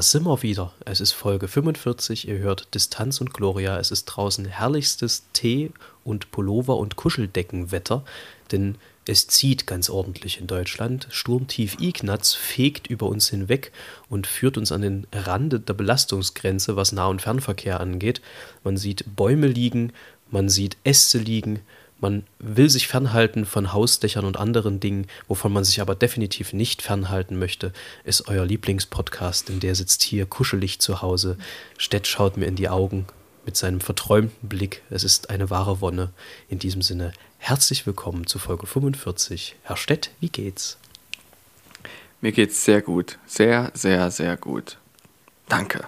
[0.00, 0.72] Da sind wir wieder.
[0.86, 2.26] Es ist Folge 45.
[2.26, 3.78] Ihr hört Distanz und Gloria.
[3.78, 5.72] Es ist draußen herrlichstes Tee-
[6.04, 8.02] und Pullover- und Kuscheldeckenwetter,
[8.50, 8.76] denn
[9.06, 11.06] es zieht ganz ordentlich in Deutschland.
[11.10, 13.72] Sturmtief Ignaz fegt über uns hinweg
[14.08, 18.22] und führt uns an den Rande der Belastungsgrenze, was Nah- und Fernverkehr angeht.
[18.64, 19.92] Man sieht Bäume liegen,
[20.30, 21.60] man sieht Äste liegen,
[22.00, 26.82] man will sich fernhalten von Hausdächern und anderen Dingen, wovon man sich aber definitiv nicht
[26.82, 27.72] fernhalten möchte,
[28.04, 31.36] ist euer Lieblingspodcast, denn der sitzt hier kuschelig zu Hause.
[31.78, 33.06] Stett schaut mir in die Augen
[33.44, 34.82] mit seinem verträumten Blick.
[34.90, 36.10] Es ist eine wahre Wonne.
[36.48, 39.56] In diesem Sinne, herzlich willkommen zu Folge 45.
[39.62, 40.78] Herr Stett, wie geht's?
[42.20, 43.18] Mir geht's sehr gut.
[43.26, 44.76] Sehr, sehr, sehr gut.
[45.48, 45.86] Danke.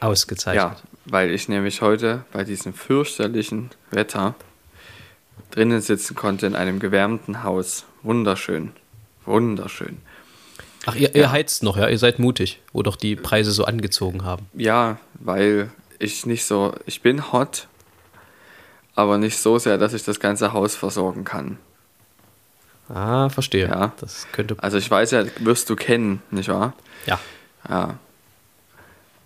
[0.00, 0.78] Ausgezeichnet.
[0.78, 4.34] Ja, weil ich nämlich heute bei diesem fürchterlichen Wetter
[5.56, 7.84] drinnen sitzen konnte in einem gewärmten Haus.
[8.02, 8.72] Wunderschön.
[9.24, 9.96] Wunderschön.
[10.84, 11.88] Ach, ihr, ihr heizt noch, ja?
[11.88, 14.46] Ihr seid mutig, wo doch die Preise so angezogen haben.
[14.52, 17.66] Ja, weil ich nicht so, ich bin hot,
[18.94, 21.58] aber nicht so sehr, dass ich das ganze Haus versorgen kann.
[22.88, 23.66] Ah, verstehe.
[23.66, 23.92] Ja.
[23.98, 24.56] Das könnte.
[24.58, 26.74] Also ich weiß ja, wirst du kennen, nicht wahr?
[27.06, 27.18] Ja.
[27.68, 27.94] Ja.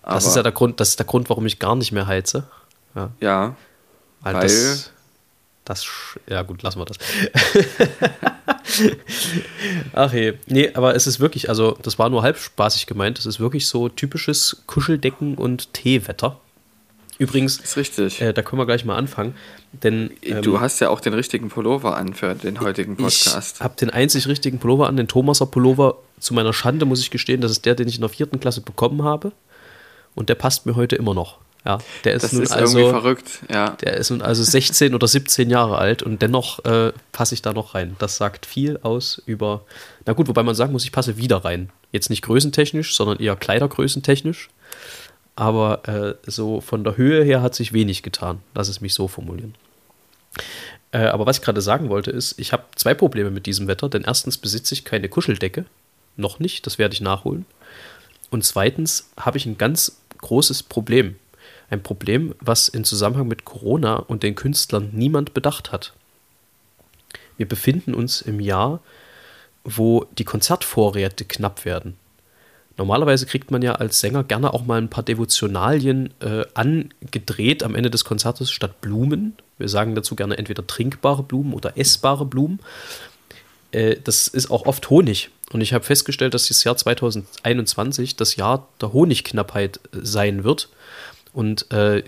[0.03, 2.45] Das ist ja der Grund, das ist der Grund, warum ich gar nicht mehr heize.
[2.95, 3.11] Ja.
[3.21, 3.57] Ja,
[4.23, 4.93] Weil, Weil- das,
[5.71, 5.87] das.
[6.29, 6.99] Ja, gut, lassen wir das.
[9.93, 10.35] Ach je.
[10.47, 13.19] Nee, aber es ist wirklich, also, das war nur halb spaßig gemeint.
[13.19, 16.39] Es ist wirklich so typisches Kuscheldecken- und Teewetter.
[17.19, 18.21] Übrigens, ist richtig.
[18.23, 19.35] äh, da können wir gleich mal anfangen.
[19.73, 23.61] Denn ähm, du hast ja auch den richtigen Pullover an für den heutigen ich Podcast.
[23.61, 25.99] habe den einzig richtigen Pullover an, den Thomaser Pullover.
[26.19, 28.63] Zu meiner Schande muss ich gestehen, das ist der, den ich in der vierten Klasse
[28.63, 29.33] bekommen habe.
[30.15, 31.39] Und der passt mir heute immer noch.
[31.65, 32.79] Ja, der ist das nun ist also.
[32.79, 33.71] irgendwie verrückt, ja.
[33.83, 37.53] Der ist nun also 16 oder 17 Jahre alt und dennoch äh, passe ich da
[37.53, 37.97] noch rein.
[37.99, 39.65] Das sagt viel aus über.
[40.07, 41.71] Na gut, wobei man sagen muss, ich passe wieder rein.
[41.93, 44.49] Jetzt nicht größentechnisch, sondern eher kleidergrößentechnisch.
[45.37, 48.41] Aber äh, so von der Höhe her hat sich wenig getan.
[48.55, 49.55] Lass es mich so formulieren.
[50.93, 53.89] Äh, aber was ich gerade sagen wollte, ist, ich habe zwei Probleme mit diesem Wetter.
[53.91, 55.67] Denn erstens besitze ich keine Kuscheldecke.
[56.17, 57.45] Noch nicht, das werde ich nachholen.
[58.31, 61.17] Und zweitens habe ich ein ganz großes Problem.
[61.71, 65.93] Ein Problem, was in Zusammenhang mit Corona und den Künstlern niemand bedacht hat.
[67.37, 68.81] Wir befinden uns im Jahr,
[69.65, 71.97] wo die Konzertvorräte knapp werden.
[72.77, 77.75] Normalerweise kriegt man ja als Sänger gerne auch mal ein paar Devotionalien äh, angedreht am
[77.75, 79.37] Ende des Konzertes statt Blumen.
[79.59, 82.61] Wir sagen dazu gerne entweder trinkbare Blumen oder essbare Blumen.
[83.71, 85.31] Äh, das ist auch oft Honig.
[85.53, 90.69] Und ich habe festgestellt, dass das Jahr 2021 das Jahr der Honigknappheit sein wird
[91.33, 92.03] und äh,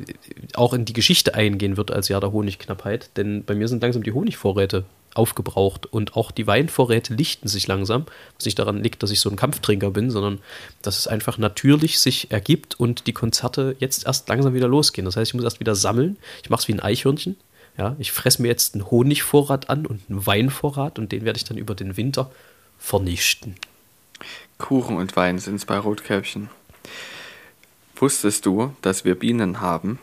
[0.54, 3.10] auch in die Geschichte eingehen wird als Jahr der Honigknappheit.
[3.16, 4.84] Denn bei mir sind langsam die Honigvorräte
[5.14, 8.06] aufgebraucht und auch die Weinvorräte lichten sich langsam.
[8.36, 10.38] Was nicht daran liegt, dass ich so ein Kampftrinker bin, sondern
[10.80, 15.04] dass es einfach natürlich sich ergibt und die Konzerte jetzt erst langsam wieder losgehen.
[15.04, 16.16] Das heißt, ich muss erst wieder sammeln.
[16.42, 17.36] Ich mache es wie ein Eichhörnchen.
[17.78, 21.44] Ja, ich fresse mir jetzt einen Honigvorrat an und einen Weinvorrat und den werde ich
[21.44, 22.30] dann über den Winter
[22.78, 23.54] vernichten.
[24.58, 26.50] Kuchen und Wein sind es bei Rotkäppchen.
[28.02, 30.00] Wusstest du, dass wir Bienen haben?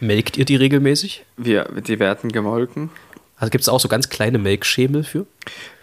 [0.00, 1.24] Melkt ihr die regelmäßig?
[1.36, 2.90] Wir, die werden gemolken.
[3.36, 5.26] Also gibt es auch so ganz kleine Melkschemel für?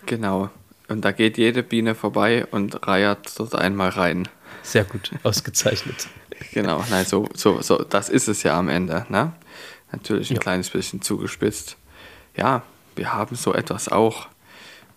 [0.07, 0.49] Genau.
[0.89, 4.27] Und da geht jede Biene vorbei und reiert dort einmal rein.
[4.61, 6.07] Sehr gut, ausgezeichnet.
[6.51, 9.31] Genau, nein, so, so, so, das ist es ja am Ende, ne?
[9.93, 10.41] Natürlich ein Ja.
[10.41, 11.77] kleines bisschen zugespitzt.
[12.35, 12.63] Ja,
[12.97, 14.27] wir haben so etwas auch.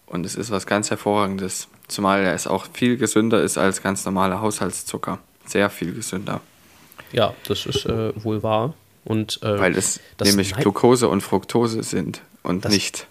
[0.06, 1.68] Und es ist was ganz Hervorragendes.
[1.86, 5.20] Zumal es auch viel gesünder ist als ganz normaler Haushaltszucker.
[5.48, 6.40] Sehr viel gesünder.
[7.12, 8.74] Ja, das ist äh, wohl wahr.
[9.04, 13.06] Und, äh, Weil es das nämlich Glucose und Fructose sind und Das- nicht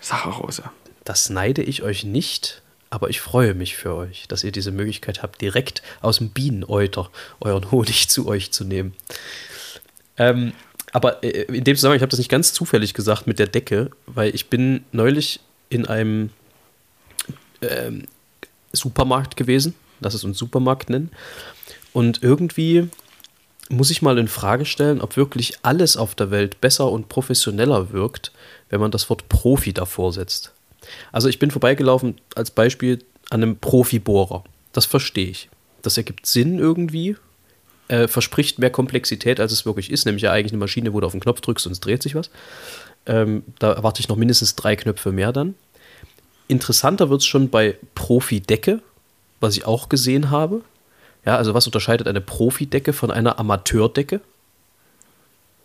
[0.00, 0.64] Saccharose.
[1.04, 5.22] Das neide ich euch nicht, aber ich freue mich für euch, dass ihr diese Möglichkeit
[5.22, 7.10] habt, direkt aus dem Bieneneuter
[7.40, 8.94] euren Honig zu euch zu nehmen.
[10.16, 10.52] Ähm,
[10.92, 13.90] aber äh, in dem Zusammenhang, ich habe das nicht ganz zufällig gesagt mit der Decke,
[14.06, 16.30] weil ich bin neulich in einem
[17.62, 18.06] ähm,
[18.72, 21.10] Supermarkt gewesen, lass es uns Supermarkt nennen,
[21.92, 22.88] und irgendwie
[23.68, 27.92] muss ich mal in Frage stellen, ob wirklich alles auf der Welt besser und professioneller
[27.92, 28.32] wirkt,
[28.70, 30.52] wenn man das Wort Profi davor setzt.
[31.12, 32.98] Also ich bin vorbeigelaufen als Beispiel
[33.30, 34.44] an einem Profibohrer.
[34.72, 35.48] Das verstehe ich.
[35.82, 37.16] Das ergibt Sinn irgendwie.
[37.92, 41.06] äh, verspricht mehr Komplexität, als es wirklich ist, nämlich ja eigentlich eine Maschine, wo du
[41.06, 42.30] auf den Knopf drückst und es dreht sich was.
[43.04, 45.54] Ähm, da erwarte ich noch mindestens drei Knöpfe mehr dann.
[46.48, 48.80] Interessanter wird es schon bei Profi-Decke,
[49.42, 50.62] was ich auch gesehen habe.
[51.24, 54.20] Ja, also was unterscheidet eine Profi-Decke von einer Amateurdecke?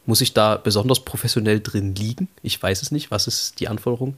[0.06, 2.30] Muss ich da besonders professionell drin liegen?
[2.42, 3.12] Ich weiß es nicht.
[3.12, 4.18] Was ist die Anforderung?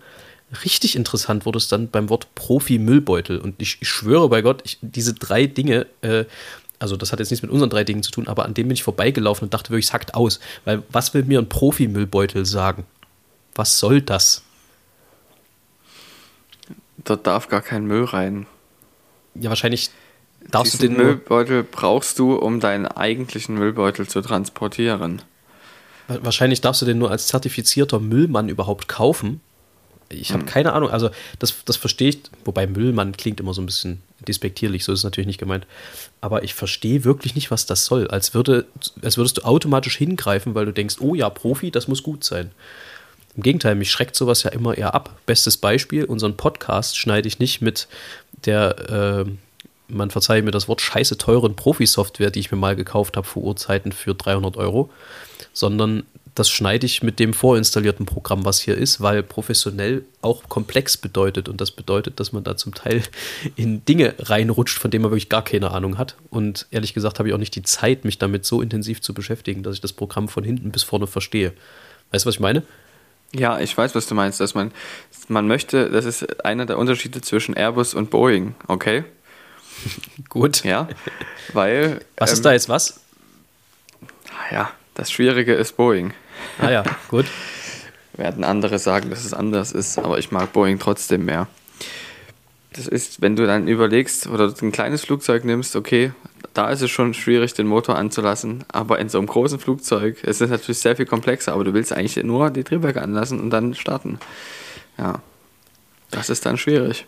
[0.64, 3.40] Richtig interessant wurde es dann beim Wort Profi-Müllbeutel.
[3.40, 6.26] Und ich, ich, schwöre bei Gott, ich, diese drei Dinge, äh,
[6.80, 8.74] also das hat jetzt nichts mit unseren drei Dingen zu tun, aber an dem bin
[8.74, 10.40] ich vorbeigelaufen und dachte wirklich, es hackt aus.
[10.66, 12.86] Weil was will mir ein Profi-Müllbeutel sagen?
[13.56, 14.44] Was soll das?
[17.04, 18.46] Dort darf gar kein Müll rein.
[19.40, 19.90] Ja, wahrscheinlich
[20.52, 25.22] darfst Diesen du den Müllbeutel brauchst du, um deinen eigentlichen Müllbeutel zu transportieren.
[26.08, 29.42] Wahrscheinlich darfst du den nur als zertifizierter Müllmann überhaupt kaufen.
[30.10, 30.50] Ich habe hm.
[30.50, 34.84] keine Ahnung, also das, das verstehe ich, wobei Müllmann klingt immer so ein bisschen despektierlich,
[34.84, 35.68] so ist es natürlich nicht gemeint.
[36.20, 38.08] Aber ich verstehe wirklich nicht, was das soll.
[38.08, 38.66] Als, würde,
[39.04, 42.52] als würdest du automatisch hingreifen, weil du denkst, oh ja, Profi, das muss gut sein.
[43.36, 45.16] Im Gegenteil, mich schreckt sowas ja immer eher ab.
[45.28, 47.88] Bestes Beispiel, unseren Podcast schneide ich nicht mit
[48.46, 49.32] der, äh,
[49.88, 53.44] man verzeihe mir das Wort, scheiße teuren Profi-Software, die ich mir mal gekauft habe vor
[53.44, 54.90] Urzeiten für 300 Euro,
[55.54, 56.04] sondern
[56.36, 61.50] das schneide ich mit dem vorinstallierten Programm, was hier ist, weil professionell auch komplex bedeutet.
[61.50, 63.04] Und das bedeutet, dass man da zum Teil
[63.58, 66.16] in Dinge reinrutscht, von denen man wirklich gar keine Ahnung hat.
[66.30, 69.64] Und ehrlich gesagt habe ich auch nicht die Zeit, mich damit so intensiv zu beschäftigen,
[69.64, 71.52] dass ich das Programm von hinten bis vorne verstehe.
[72.12, 72.64] Weißt du, was ich meine?
[73.34, 74.40] Ja, ich weiß, was du meinst.
[74.40, 74.72] Dass man,
[75.28, 79.04] man möchte, das ist einer der Unterschiede zwischen Airbus und Boeing, okay?
[80.30, 80.64] Gut.
[80.64, 80.88] Ja,
[81.54, 82.02] weil.
[82.18, 83.02] Was ähm, ist da jetzt was?
[84.52, 86.14] Ja, das Schwierige ist Boeing.
[86.60, 87.26] Ah ja, gut.
[88.14, 91.48] Werden andere sagen, dass es anders ist, aber ich mag Boeing trotzdem mehr.
[92.74, 96.12] Das ist, wenn du dann überlegst oder ein kleines Flugzeug nimmst, okay,
[96.54, 100.42] da ist es schon schwierig, den Motor anzulassen, aber in so einem großen Flugzeug ist
[100.42, 103.74] es natürlich sehr viel komplexer, aber du willst eigentlich nur die Triebwerke anlassen und dann
[103.74, 104.20] starten.
[104.98, 105.22] Ja,
[106.12, 107.06] das ist dann schwierig.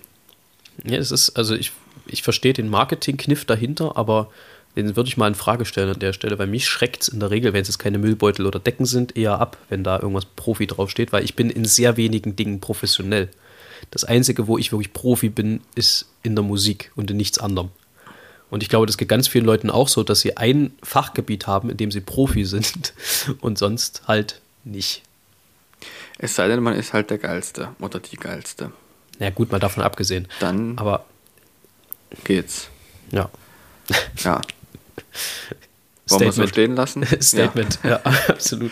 [0.84, 1.72] Ja, es ist, also ich,
[2.08, 4.32] ich verstehe den Marketingkniff dahinter, aber
[4.76, 7.20] den würde ich mal in Frage stellen an der Stelle, weil mich schreckt es in
[7.20, 10.66] der Regel, wenn es keine Müllbeutel oder Decken sind, eher ab, wenn da irgendwas Profi
[10.66, 13.30] draufsteht, weil ich bin in sehr wenigen Dingen professionell.
[13.90, 17.70] Das Einzige, wo ich wirklich Profi bin, ist in der Musik und in nichts anderem.
[18.50, 21.70] Und ich glaube, das geht ganz vielen Leuten auch so, dass sie ein Fachgebiet haben,
[21.70, 22.94] in dem sie Profi sind
[23.42, 25.02] und sonst halt nicht.
[26.20, 28.72] Es sei denn, man ist halt der Geilste oder die Geilste.
[29.18, 30.28] Na ja, gut, mal davon abgesehen.
[30.40, 31.06] Dann Aber
[32.24, 32.70] geht's.
[33.12, 33.30] Ja.
[34.24, 34.42] Ja.
[36.08, 37.06] Wollen wir so stehen lassen?
[37.22, 38.72] Statement, ja, ja absolut.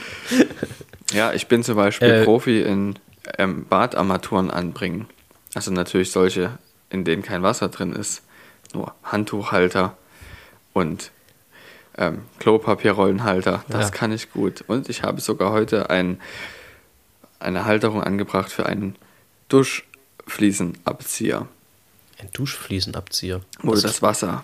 [1.13, 2.95] Ja, ich bin zum Beispiel äh, Profi in
[3.37, 5.07] ähm, Badarmaturen anbringen.
[5.53, 6.57] Also natürlich solche,
[6.89, 8.23] in denen kein Wasser drin ist.
[8.73, 9.97] Nur Handtuchhalter
[10.73, 11.11] und
[11.97, 13.63] ähm, Klopapierrollenhalter.
[13.67, 13.95] Das ja.
[13.95, 14.63] kann ich gut.
[14.67, 16.21] Und ich habe sogar heute ein,
[17.39, 18.95] eine Halterung angebracht für einen
[19.49, 21.47] Duschfliesenabzieher.
[22.19, 23.41] Ein Duschfliesenabzieher?
[23.61, 24.43] Wo du das Wasser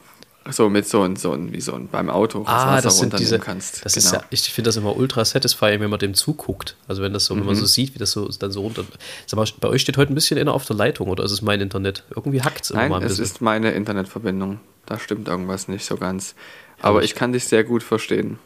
[0.52, 3.40] so mit so ein, so ein, wie so ein beim Auto ah, das sind diese,
[3.40, 3.84] kannst.
[3.84, 4.06] Das genau.
[4.06, 6.76] ist ja, ich finde das immer ultra satisfying, wenn man dem zuguckt.
[6.88, 7.40] Also wenn das so, mhm.
[7.40, 7.68] wenn man so mhm.
[7.68, 8.86] sieht, wie das so dann so runter.
[9.26, 11.42] Sag mal, bei euch steht heute ein bisschen inner auf der Leitung oder ist es
[11.42, 12.04] mein Internet?
[12.16, 13.24] Irgendwie hackt es immer Nein, mal ein bisschen.
[13.24, 14.60] es ist meine Internetverbindung.
[14.86, 16.36] Da stimmt irgendwas nicht so ganz.
[16.82, 18.38] Aber ich kann dich sehr gut verstehen.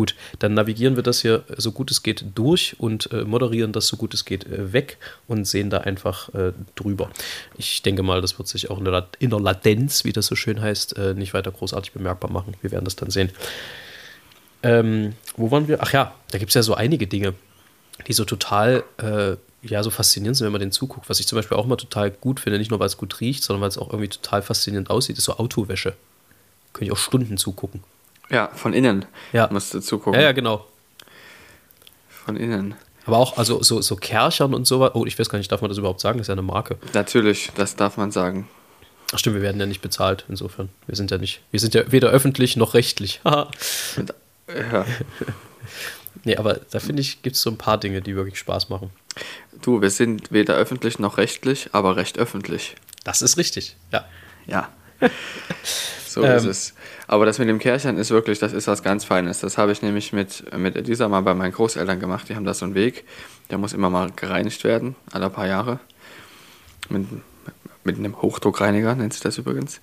[0.00, 3.86] Gut, dann navigieren wir das hier so gut es geht durch und äh, moderieren das
[3.86, 4.96] so gut es geht äh, weg
[5.28, 7.10] und sehen da einfach äh, drüber.
[7.58, 10.36] Ich denke mal, das wird sich auch in der, in der Latenz, wie das so
[10.36, 12.54] schön heißt, äh, nicht weiter großartig bemerkbar machen.
[12.62, 13.28] Wir werden das dann sehen.
[14.62, 15.82] Ähm, wo waren wir?
[15.82, 17.34] Ach ja, da gibt es ja so einige Dinge,
[18.08, 21.10] die so total äh, ja, so faszinierend sind, wenn man den zuguckt.
[21.10, 23.42] Was ich zum Beispiel auch mal total gut finde, nicht nur weil es gut riecht,
[23.42, 25.92] sondern weil es auch irgendwie total faszinierend aussieht, ist so Autowäsche.
[26.72, 27.82] Könnte ich auch Stunden zugucken.
[28.30, 29.48] Ja, von innen ja.
[29.50, 30.14] musst du zugucken.
[30.14, 30.66] Ja, ja, genau.
[32.08, 32.74] Von innen.
[33.06, 34.92] Aber auch also so, so Kerchern und sowas.
[34.94, 36.18] Oh, ich weiß gar nicht, darf man das überhaupt sagen?
[36.18, 36.76] Das ist ja eine Marke.
[36.92, 38.48] Natürlich, das darf man sagen.
[39.12, 40.68] Ach stimmt, wir werden ja nicht bezahlt, insofern.
[40.86, 43.20] Wir sind ja nicht, wir sind ja weder öffentlich noch rechtlich.
[43.24, 43.48] ja.
[46.24, 48.90] nee, aber da finde ich, gibt es so ein paar Dinge, die wirklich Spaß machen.
[49.62, 52.76] Du, wir sind weder öffentlich noch rechtlich, aber recht öffentlich.
[53.02, 54.04] Das ist richtig, ja.
[54.46, 54.68] Ja.
[56.10, 56.74] So ähm, ist es.
[57.06, 59.38] Aber das mit dem Kärchern ist wirklich, das ist was ganz Feines.
[59.38, 62.28] Das habe ich nämlich mit, mit Elisa mal bei meinen Großeltern gemacht.
[62.28, 63.04] Die haben da so einen Weg,
[63.48, 65.78] der muss immer mal gereinigt werden, alle paar Jahre.
[66.88, 67.06] Mit,
[67.84, 69.80] mit einem Hochdruckreiniger nennt sich das übrigens.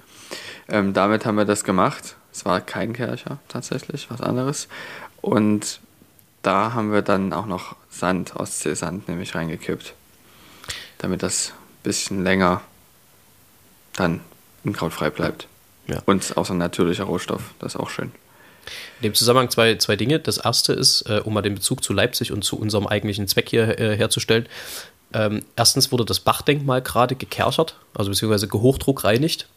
[0.68, 2.18] Ähm, damit haben wir das gemacht.
[2.34, 4.68] Es war kein Kercher tatsächlich, was anderes.
[5.22, 5.80] Und
[6.42, 9.94] da haben wir dann auch noch Sand, Ostseesand nämlich reingekippt,
[10.98, 12.62] damit das ein bisschen länger
[13.94, 14.20] dann
[14.68, 15.48] unkrautfrei bleibt.
[15.88, 16.02] Ja.
[16.06, 18.12] Und ein natürlicher Rohstoff, das ist auch schön.
[19.00, 20.20] In dem Zusammenhang zwei, zwei Dinge.
[20.20, 23.50] Das erste ist, äh, um mal den Bezug zu Leipzig und zu unserem eigentlichen Zweck
[23.50, 24.48] hier äh, herzustellen.
[25.14, 29.48] Ähm, erstens wurde das Bachdenkmal gerade gekerchert, also beziehungsweise gehochdruckreinigt.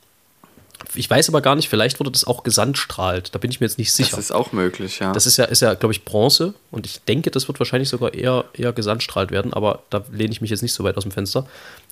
[0.94, 3.34] Ich weiß aber gar nicht, vielleicht wurde das auch gesandstrahlt.
[3.34, 4.16] Da bin ich mir jetzt nicht sicher.
[4.16, 5.12] Das ist auch möglich, ja.
[5.12, 8.14] Das ist ja, ist ja glaube ich, Bronze und ich denke, das wird wahrscheinlich sogar
[8.14, 11.12] eher, eher gesandstrahlt werden, aber da lehne ich mich jetzt nicht so weit aus dem
[11.12, 11.46] Fenster.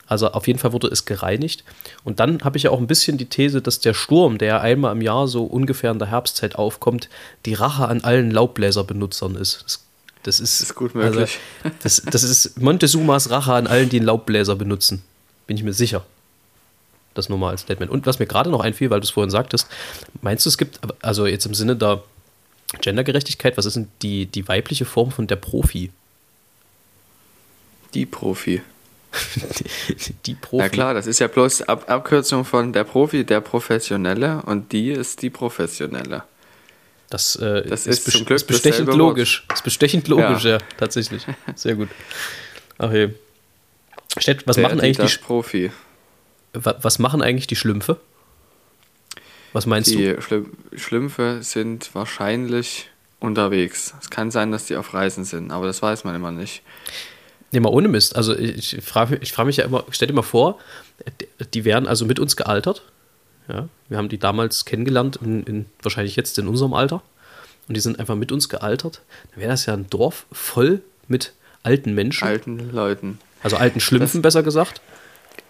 [0.08, 1.64] Also auf jeden Fall wurde es gereinigt.
[2.02, 4.92] Und dann habe ich ja auch ein bisschen die These, dass der Sturm, der einmal
[4.92, 7.10] im Jahr so ungefähr in der Herbstzeit aufkommt,
[7.44, 9.62] die Rache an allen Laubbläserbenutzern ist.
[9.64, 9.84] Das,
[10.22, 11.38] das ist, das ist gut möglich.
[11.62, 15.02] Also, das, das ist Montezumas Rache an allen, die einen Laubbläser benutzen.
[15.46, 16.04] Bin ich mir sicher.
[17.12, 17.92] Das nur mal als Statement.
[17.92, 19.66] Und was mir gerade noch einfiel, weil du es vorhin sagtest,
[20.22, 22.02] meinst du, es gibt, also jetzt im Sinne der
[22.80, 25.90] Gendergerechtigkeit, was ist denn die, die weibliche Form von der Profi?
[27.94, 28.62] Die Profi.
[29.88, 30.62] Die, die Profi.
[30.62, 34.90] Na klar, das ist ja bloß Ab Abkürzung von der Profi, der Professionelle und die
[34.90, 36.24] ist die Professionelle.
[37.10, 39.44] Das, äh, das ist, ist, Glück ist bestechend logisch.
[39.48, 41.26] Das ist bestechend logisch, ja, ja tatsächlich.
[41.54, 41.88] Sehr gut.
[42.80, 43.10] Je.
[44.18, 45.72] Stett, was der, machen eigentlich die, die Profi?
[46.52, 47.98] Was machen eigentlich die Schlümpfe?
[49.52, 50.22] Was meinst die du?
[50.22, 50.46] Schlü
[50.76, 52.88] Schlümpfe sind wahrscheinlich
[53.20, 53.94] unterwegs.
[54.00, 56.62] Es kann sein, dass die auf Reisen sind, aber das weiß man immer nicht.
[57.50, 58.16] Nee, mal ohne Mist.
[58.16, 60.58] Also ich frage ich frag mich ja immer, stell dir mal vor,
[61.54, 62.82] die wären also mit uns gealtert.
[63.48, 67.02] Ja, wir haben die damals kennengelernt, in, in, wahrscheinlich jetzt in unserem Alter.
[67.66, 69.00] Und die sind einfach mit uns gealtert.
[69.30, 72.26] Dann wäre das ja ein Dorf voll mit alten Menschen.
[72.26, 73.18] Alten Leuten.
[73.42, 74.80] Also alten Schlümpfen, das, besser gesagt.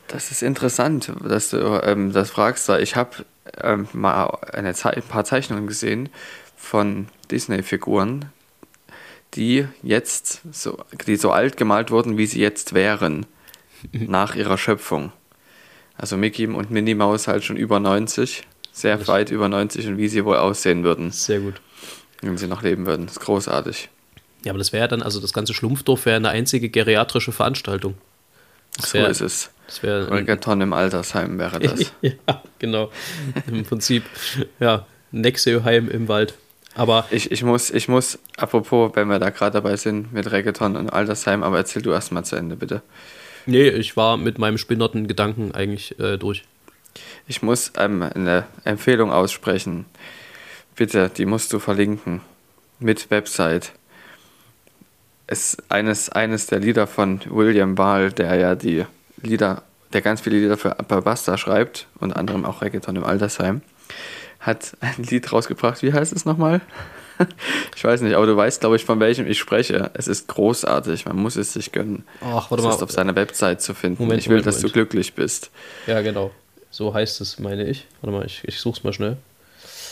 [0.09, 2.69] Das ist interessant, dass du ähm, das fragst.
[2.69, 3.25] Ich habe
[3.63, 6.09] ähm, mal eine ein paar Zeichnungen gesehen
[6.57, 8.27] von Disney-Figuren,
[9.35, 13.27] die jetzt so, die so alt gemalt wurden, wie sie jetzt wären,
[13.93, 15.13] nach ihrer Schöpfung.
[15.97, 18.43] Also Mickey und Minnie Maus halt schon über 90,
[18.73, 21.11] sehr weit über 90 und wie sie wohl aussehen würden.
[21.11, 21.61] Sehr gut.
[22.21, 23.07] Wenn sie noch leben würden.
[23.07, 23.89] Das ist großartig.
[24.45, 27.95] Ja, aber das wäre ja dann, also das ganze Schlumpfdorf wäre eine einzige geriatrische Veranstaltung.
[28.77, 29.51] Das wär, so ist es.
[29.67, 31.93] Das wäre Reggaeton im Altersheim wäre das.
[32.01, 32.13] ja,
[32.59, 32.91] genau.
[33.49, 34.05] Im Prinzip,
[34.61, 36.35] ja, Nexeheim im Wald.
[36.75, 40.77] Aber ich, ich, muss, ich muss, apropos, wenn wir da gerade dabei sind mit Reggaeton
[40.77, 42.83] und Altersheim, aber erzähl du erst mal zu Ende, bitte.
[43.47, 46.45] Nee, ich war mit meinem spinnerten Gedanken eigentlich äh, durch.
[47.27, 49.87] Ich muss ähm, eine Empfehlung aussprechen.
[50.77, 52.21] Bitte, die musst du verlinken.
[52.79, 53.73] Mit Website.
[55.27, 58.85] Es eines, eines der Lieder von William Ball, der ja die
[59.21, 63.63] Lieder, der ganz viele Lieder für Basta schreibt, unter anderem auch Reggaeton im Altersheim
[64.49, 65.83] hat ein Lied rausgebracht.
[65.83, 66.61] Wie heißt es nochmal?
[67.75, 69.91] Ich weiß nicht, aber du weißt, glaube ich, von welchem ich spreche.
[69.95, 72.05] Es ist großartig, man muss es sich gönnen.
[72.21, 72.75] Ach, warte es mal.
[72.77, 74.05] ist auf seiner Website zu finden.
[74.05, 74.71] Moment, ich will, Moment, dass Moment.
[74.71, 75.51] du glücklich bist.
[75.89, 76.31] Ja, genau.
[76.71, 77.89] So heißt es, meine ich.
[78.03, 79.17] Warte mal, ich, ich such's mal schnell.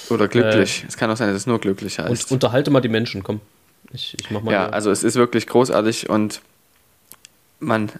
[0.08, 0.84] Oder glücklich.
[0.84, 2.30] Äh, es kann auch sein, dass es nur glücklich heißt.
[2.30, 3.40] Und unterhalte mal die Menschen, komm.
[3.92, 4.52] Ich, ich mach mal.
[4.52, 6.40] Ja, also es ist wirklich großartig und
[7.58, 7.90] man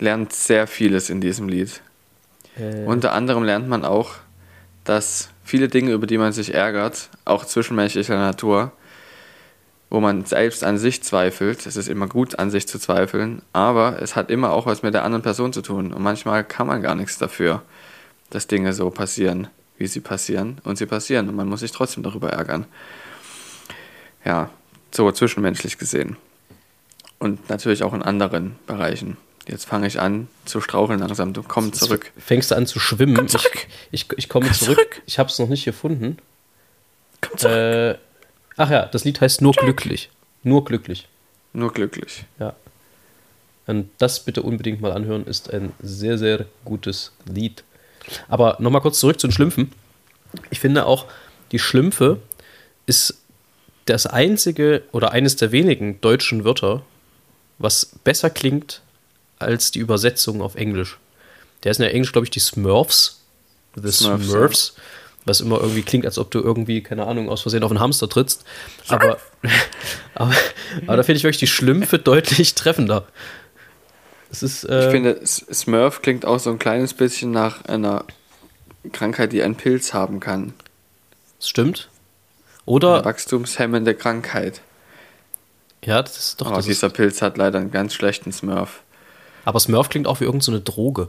[0.00, 1.80] lernt sehr vieles in diesem Lied.
[2.58, 4.16] Äh, Unter anderem lernt man auch,
[4.84, 8.72] dass viele Dinge, über die man sich ärgert, auch zwischenmenschlicher Natur,
[9.90, 14.00] wo man selbst an sich zweifelt, es ist immer gut, an sich zu zweifeln, aber
[14.00, 15.92] es hat immer auch was mit der anderen Person zu tun.
[15.92, 17.62] Und manchmal kann man gar nichts dafür,
[18.30, 20.62] dass Dinge so passieren, wie sie passieren.
[20.64, 22.64] Und sie passieren und man muss sich trotzdem darüber ärgern.
[24.24, 24.48] Ja,
[24.92, 26.16] so zwischenmenschlich gesehen.
[27.18, 29.18] Und natürlich auch in anderen Bereichen.
[29.48, 31.32] Jetzt fange ich an zu straucheln langsam.
[31.32, 32.12] Du komm zurück.
[32.16, 33.16] Fängst du an zu schwimmen?
[33.16, 33.66] Komm zurück.
[33.90, 34.76] Ich, ich, ich komme Komm zurück.
[34.76, 35.02] zurück.
[35.06, 36.18] Ich habe es noch nicht gefunden.
[37.20, 37.54] Komm zurück.
[37.54, 37.98] Äh,
[38.56, 40.10] ach ja, das Lied heißt Nur glücklich.
[40.44, 41.08] Nur glücklich.
[41.52, 42.24] Nur glücklich.
[42.38, 42.54] Ja.
[43.66, 47.64] Und das bitte unbedingt mal anhören, ist ein sehr, sehr gutes Lied.
[48.28, 49.72] Aber nochmal kurz zurück zu den Schlümpfen.
[50.50, 51.06] Ich finde auch,
[51.52, 52.20] die Schlümpfe
[52.86, 53.18] ist
[53.84, 56.82] das einzige oder eines der wenigen deutschen Wörter,
[57.58, 58.82] was besser klingt
[59.42, 60.98] als die Übersetzung auf Englisch.
[61.64, 63.20] Der ist in der Englisch, glaube ich, die Smurfs.
[63.76, 64.74] The Smurfs, Smurfs.
[65.24, 68.08] Was immer irgendwie klingt, als ob du irgendwie, keine Ahnung, aus Versehen auf einen Hamster
[68.08, 68.44] trittst.
[68.88, 69.18] Aber,
[70.14, 70.34] aber,
[70.86, 73.06] aber da finde ich wirklich die Schlümpfe deutlich treffender.
[74.30, 78.04] Ist, äh, Ich finde, Smurf klingt auch so ein kleines bisschen nach einer
[78.90, 80.54] Krankheit, die einen Pilz haben kann.
[81.40, 81.88] stimmt.
[82.66, 84.60] Eine Oder, wachstumshemmende Krankheit.
[85.84, 88.81] ja, das ist doch, Aber das ist, dieser Pilz hat leider einen ganz schlechten Smurf.
[89.44, 91.08] Aber Smurf klingt auch wie irgendeine so eine Droge.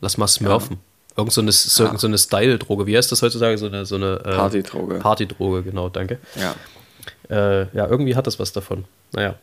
[0.00, 0.78] Lass mal smurfen.
[1.16, 1.96] Irgend so eine, so, Ja.
[1.96, 2.86] so Style-Droge.
[2.86, 3.56] Wie heißt das heutzutage?
[3.56, 4.94] So eine, so eine äh, Partydroge.
[4.96, 6.18] Partydroge, genau, danke.
[6.34, 6.54] Ja.
[7.30, 8.84] Äh, ja, irgendwie hat das was davon.
[9.12, 9.36] Naja.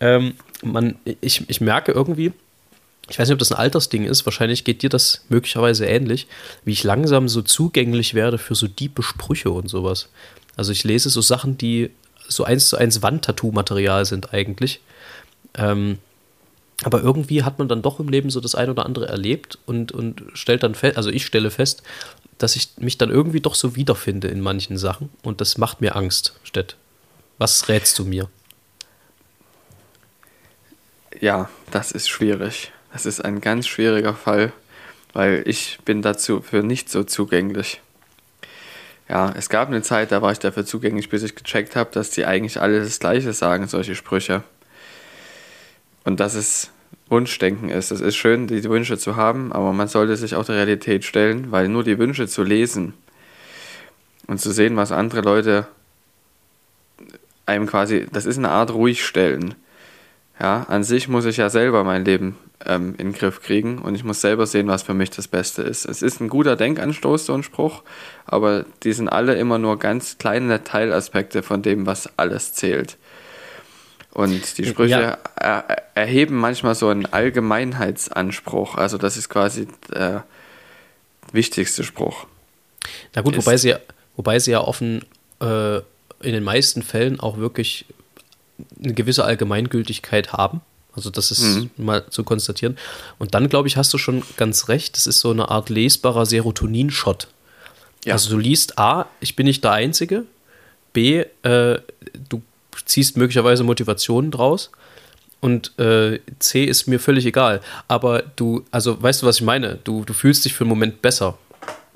[0.00, 2.32] Ähm, man, ich, ich merke irgendwie,
[3.08, 6.26] ich weiß nicht, ob das ein Altersding ist, wahrscheinlich geht dir das möglicherweise ähnlich,
[6.64, 10.08] wie ich langsam so zugänglich werde für so diepe Sprüche und sowas.
[10.56, 11.90] Also ich lese so Sachen, die
[12.28, 14.80] so eins zu eins Wandtattoo-Material sind eigentlich.
[15.54, 15.98] Ähm,
[16.84, 19.92] aber irgendwie hat man dann doch im Leben so das ein oder andere erlebt und,
[19.92, 21.82] und stellt dann fest, also ich stelle fest,
[22.38, 25.96] dass ich mich dann irgendwie doch so wiederfinde in manchen Sachen und das macht mir
[25.96, 26.76] Angst, Stett.
[27.38, 28.28] Was rätst du mir?
[31.20, 32.72] Ja, das ist schwierig.
[32.92, 34.52] Das ist ein ganz schwieriger Fall,
[35.12, 37.80] weil ich bin dazu für nicht so zugänglich.
[39.08, 42.10] Ja, es gab eine Zeit, da war ich dafür zugänglich, bis ich gecheckt habe, dass
[42.10, 44.44] die eigentlich alle das Gleiche sagen, solche Sprüche.
[46.04, 46.70] Und dass es
[47.10, 47.90] Wunschdenken ist.
[47.90, 51.50] Es ist schön, die Wünsche zu haben, aber man sollte sich auch der Realität stellen,
[51.50, 52.94] weil nur die Wünsche zu lesen
[54.28, 55.66] und zu sehen, was andere Leute
[57.46, 59.56] einem quasi, das ist eine Art ruhigstellen.
[60.38, 63.94] Ja, an sich muss ich ja selber mein Leben ähm, in den Griff kriegen und
[63.94, 65.84] ich muss selber sehen, was für mich das Beste ist.
[65.84, 67.82] Es ist ein guter Denkanstoß, so ein Spruch,
[68.24, 72.96] aber die sind alle immer nur ganz kleine Teilaspekte von dem, was alles zählt.
[74.12, 75.18] Und die Sprüche ja.
[75.36, 75.64] er,
[75.94, 78.74] erheben manchmal so einen Allgemeinheitsanspruch.
[78.74, 80.24] Also das ist quasi der
[81.32, 82.26] wichtigste Spruch.
[83.14, 83.74] Na gut, wobei sie,
[84.16, 85.04] wobei sie ja offen
[85.40, 87.86] äh, in den meisten Fällen auch wirklich
[88.82, 90.60] eine gewisse Allgemeingültigkeit haben.
[90.94, 91.70] Also das ist mhm.
[91.76, 92.76] mal zu konstatieren.
[93.18, 96.26] Und dann, glaube ich, hast du schon ganz recht, das ist so eine Art lesbarer
[96.26, 97.28] Serotonin-Shot.
[98.04, 98.14] Ja.
[98.14, 100.24] Also du liest A, ich bin nicht der Einzige,
[100.92, 101.78] B, äh,
[102.28, 102.42] du
[102.84, 104.70] ziehst möglicherweise Motivationen draus
[105.40, 107.60] und äh, C ist mir völlig egal.
[107.88, 109.78] Aber du, also weißt du, was ich meine?
[109.84, 111.38] Du, du fühlst dich für einen Moment besser,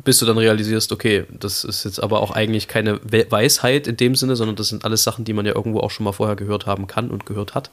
[0.02, 4.14] bis du dann realisierst, okay, das ist jetzt aber auch eigentlich keine Weisheit in dem
[4.16, 6.66] Sinne, sondern das sind alles Sachen, die man ja irgendwo auch schon mal vorher gehört
[6.66, 7.70] haben kann und gehört hat.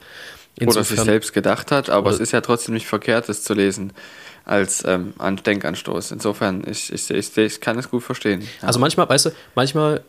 [0.57, 3.53] Insofern, oder sich selbst gedacht hat, aber es ist ja trotzdem nicht verkehrt, es zu
[3.53, 3.93] lesen
[4.43, 5.13] als ähm,
[5.45, 6.11] Denkanstoß.
[6.11, 8.41] Insofern, ich, ich, ich, ich kann es gut verstehen.
[8.41, 8.67] Ja.
[8.67, 10.03] Also manchmal, weißt du, manchmal,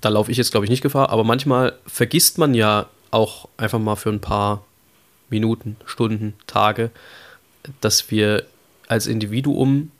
[0.00, 3.78] da laufe ich jetzt glaube ich nicht Gefahr, aber manchmal vergisst man ja auch einfach
[3.78, 4.64] mal für ein paar
[5.28, 6.90] Minuten, Stunden, Tage,
[7.80, 8.44] dass wir
[8.88, 9.90] als Individuum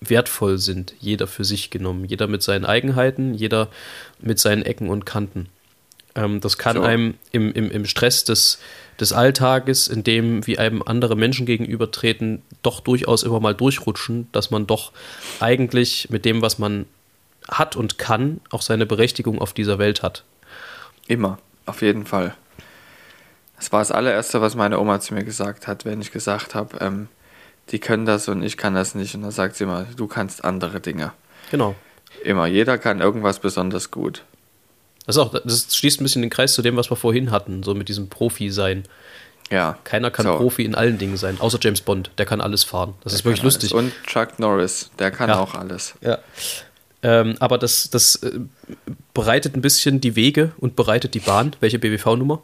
[0.00, 3.68] wertvoll sind, jeder für sich genommen, jeder mit seinen Eigenheiten, jeder
[4.20, 5.48] mit seinen Ecken und Kanten.
[6.14, 6.82] Ähm, das kann so.
[6.82, 8.58] einem im, im, im Stress des,
[9.00, 14.50] des Alltages, in dem wie einem andere Menschen gegenübertreten, doch durchaus immer mal durchrutschen, dass
[14.50, 14.92] man doch
[15.40, 16.86] eigentlich mit dem, was man
[17.48, 20.24] hat und kann, auch seine Berechtigung auf dieser Welt hat.
[21.06, 22.34] Immer, auf jeden Fall.
[23.56, 26.76] Das war das allererste, was meine Oma zu mir gesagt hat, wenn ich gesagt habe,
[26.80, 27.08] ähm,
[27.70, 29.14] die können das und ich kann das nicht.
[29.14, 31.12] Und dann sagt sie immer, du kannst andere Dinge.
[31.50, 31.74] Genau.
[32.22, 32.46] Immer.
[32.46, 34.24] Jeder kann irgendwas besonders gut.
[35.06, 37.74] Das, auch, das schließt ein bisschen den Kreis zu dem, was wir vorhin hatten, so
[37.74, 38.84] mit diesem Profi-Sein.
[39.50, 39.78] Ja.
[39.84, 40.36] Keiner kann so.
[40.36, 42.10] Profi in allen Dingen sein, außer James Bond.
[42.18, 42.94] Der kann alles fahren.
[43.04, 43.74] Das der ist wirklich lustig.
[43.74, 45.38] Und Chuck Norris, der kann ja.
[45.38, 45.94] auch alles.
[46.00, 46.18] Ja.
[47.02, 48.40] Ähm, aber das, das äh,
[49.14, 51.54] bereitet ein bisschen die Wege und bereitet die Bahn.
[51.60, 52.42] Welche BWV-Nummer?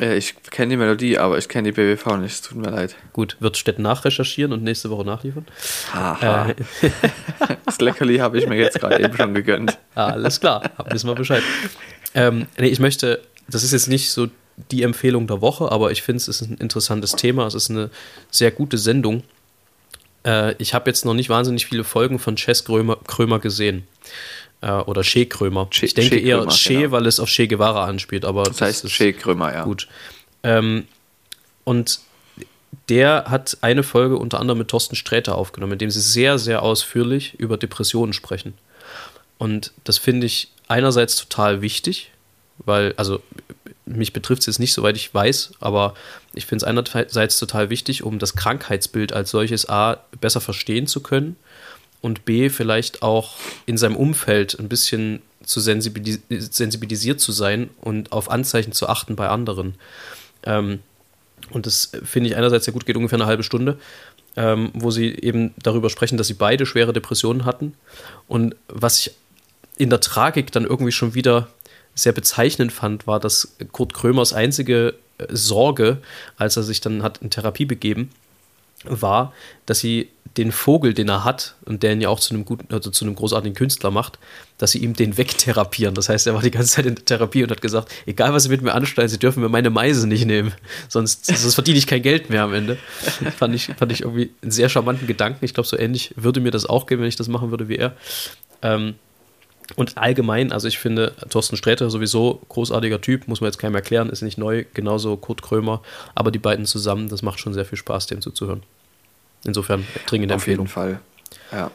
[0.00, 2.32] Äh, ich kenne die Melodie, aber ich kenne die BWV nicht.
[2.32, 2.96] Es tut mir leid.
[3.12, 5.46] Gut, wird Stett nachrecherchieren und nächste Woche nachliefern.
[5.92, 6.50] Haha.
[6.50, 6.54] Äh.
[7.64, 9.78] das Leckerli habe ich mir jetzt gerade eben schon gegönnt.
[9.94, 11.42] Alles klar, wissen wir Bescheid.
[12.14, 14.28] Ähm, nee, ich möchte, das ist jetzt nicht so
[14.70, 17.46] die Empfehlung der Woche, aber ich finde, es ist ein interessantes Thema.
[17.46, 17.90] Es ist eine
[18.30, 19.22] sehr gute Sendung.
[20.24, 23.86] Äh, ich habe jetzt noch nicht wahnsinnig viele Folgen von Chess Krömer, Krömer gesehen.
[24.60, 25.68] Äh, oder Che Krömer.
[25.70, 26.90] Che, ich denke che eher Che, genau.
[26.90, 28.24] weil es auf Che Guevara anspielt.
[28.24, 29.64] Aber das, das heißt Che Krömer, ja.
[29.64, 29.88] Gut.
[30.42, 30.86] Ähm,
[31.64, 32.00] und
[32.88, 36.62] der hat eine Folge unter anderem mit Thorsten Sträter aufgenommen, in dem sie sehr, sehr
[36.62, 38.54] ausführlich über Depressionen sprechen.
[39.36, 42.10] Und das finde ich einerseits total wichtig,
[42.58, 43.20] weil, also
[43.96, 45.94] mich betrifft es jetzt nicht, soweit ich weiß, aber
[46.34, 51.00] ich finde es einerseits total wichtig, um das Krankheitsbild als solches A besser verstehen zu
[51.00, 51.36] können
[52.00, 53.34] und B vielleicht auch
[53.66, 59.16] in seinem Umfeld ein bisschen zu sensibilis sensibilisiert zu sein und auf Anzeichen zu achten
[59.16, 59.74] bei anderen.
[60.44, 60.80] Ähm,
[61.50, 63.78] und das finde ich einerseits sehr gut, geht ungefähr eine halbe Stunde,
[64.36, 67.74] ähm, wo sie eben darüber sprechen, dass sie beide schwere Depressionen hatten.
[68.26, 69.14] Und was ich
[69.78, 71.48] in der Tragik dann irgendwie schon wieder
[71.98, 75.98] sehr bezeichnend fand, war, dass Kurt Krömers einzige äh, Sorge,
[76.36, 78.10] als er sich dann hat in Therapie begeben,
[78.84, 79.32] war,
[79.66, 82.72] dass sie den Vogel, den er hat und der ihn ja auch zu einem guten,
[82.72, 84.20] also zu einem großartigen Künstler macht,
[84.56, 85.94] dass sie ihm den wegtherapieren.
[85.94, 88.44] Das heißt, er war die ganze Zeit in der Therapie und hat gesagt, egal was
[88.44, 90.52] sie mit mir anstellen, sie dürfen mir meine Meise nicht nehmen,
[90.88, 92.78] sonst, sonst verdiene ich kein Geld mehr am Ende.
[93.36, 95.44] fand, ich, fand ich irgendwie einen sehr charmanten Gedanken.
[95.44, 97.76] Ich glaube, so ähnlich würde mir das auch gehen, wenn ich das machen würde wie
[97.76, 97.96] er.
[98.62, 98.94] Ähm,
[99.76, 104.08] und allgemein, also ich finde, Thorsten Sträter sowieso großartiger Typ, muss man jetzt keinem erklären,
[104.08, 105.82] ist nicht neu, genauso Kurt Krömer,
[106.14, 108.62] aber die beiden zusammen, das macht schon sehr viel Spaß, dem zuzuhören.
[109.44, 110.66] Insofern dringende Empfehlung.
[110.66, 111.00] Auf jeden Fall,
[111.52, 111.70] ja.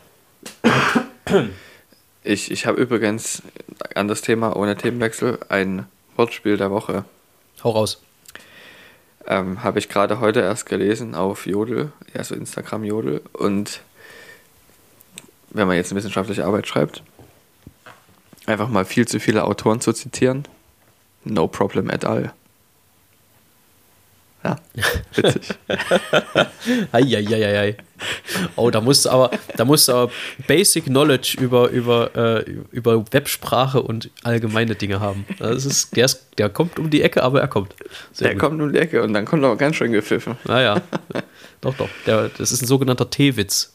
[2.24, 3.44] Ich, ich habe übrigens
[3.96, 7.06] an das Thema ohne Themenwechsel ein Wortspiel der Woche.
[7.64, 8.02] Hau raus.
[9.28, 13.22] Ähm, habe ich gerade heute erst gelesen auf Jodel, also Instagram Jodel.
[13.34, 13.82] Und
[15.50, 17.04] wenn man jetzt eine wissenschaftliche Arbeit schreibt,
[18.46, 20.48] einfach mal viel zu viele Autoren zu zitieren,
[21.24, 22.34] no problem at all.
[24.44, 24.58] Ja,
[25.16, 25.56] witzig.
[26.92, 27.78] Eieieiei.
[28.58, 30.12] Oh, da musst du aber, da musst du aber
[30.48, 35.26] Basic Knowledge über, über, äh, über Websprache und allgemeine Dinge haben.
[35.40, 37.74] Das ist, der, ist, der kommt um die Ecke, aber er kommt.
[38.12, 38.42] Sehr der gut.
[38.42, 40.36] kommt um die Ecke und dann kommt auch ganz schön gepfiffen.
[40.44, 40.82] Naja,
[41.62, 41.90] doch, doch.
[42.06, 43.72] Der, das ist ein sogenannter T-Witz.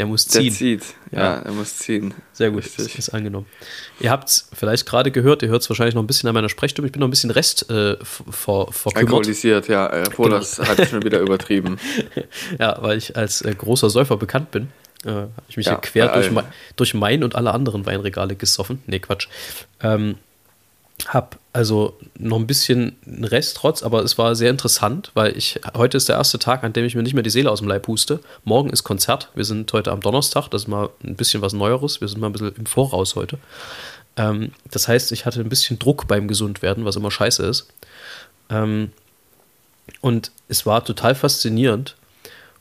[0.00, 0.44] Der muss ziehen.
[0.44, 0.82] Der zieht,
[1.12, 2.14] ja, ja er muss ziehen.
[2.32, 2.96] Sehr gut, Richtig.
[2.96, 3.44] ist angenommen.
[4.00, 6.48] Ihr habt es vielleicht gerade gehört, ihr hört es wahrscheinlich noch ein bisschen an meiner
[6.48, 6.86] Sprechstimme.
[6.86, 8.96] Ich bin noch ein bisschen Rest äh, ver verkümmert.
[8.96, 9.92] Alkoholisiert, ja.
[10.06, 10.38] Obwohl, genau.
[10.38, 11.78] das hat schon wieder übertrieben.
[12.58, 14.68] ja, weil ich als äh, großer Säufer bekannt bin.
[15.04, 16.30] Äh, habe ich mich ja, hier quer durch,
[16.76, 18.82] durch mein und alle anderen Weinregale gesoffen.
[18.86, 19.28] Nee, Quatsch.
[19.82, 20.14] Ähm,
[21.08, 25.96] habe also noch ein bisschen Rest trotz, aber es war sehr interessant, weil ich heute
[25.96, 27.82] ist der erste Tag, an dem ich mir nicht mehr die Seele aus dem Leib
[27.82, 28.20] puste.
[28.44, 29.30] Morgen ist Konzert.
[29.34, 32.00] Wir sind heute am Donnerstag, das ist mal ein bisschen was Neueres.
[32.00, 33.38] Wir sind mal ein bisschen im Voraus heute.
[34.16, 37.66] Ähm, das heißt, ich hatte ein bisschen Druck beim Gesundwerden, was immer scheiße ist.
[38.48, 38.92] Ähm,
[40.00, 41.96] und es war total faszinierend,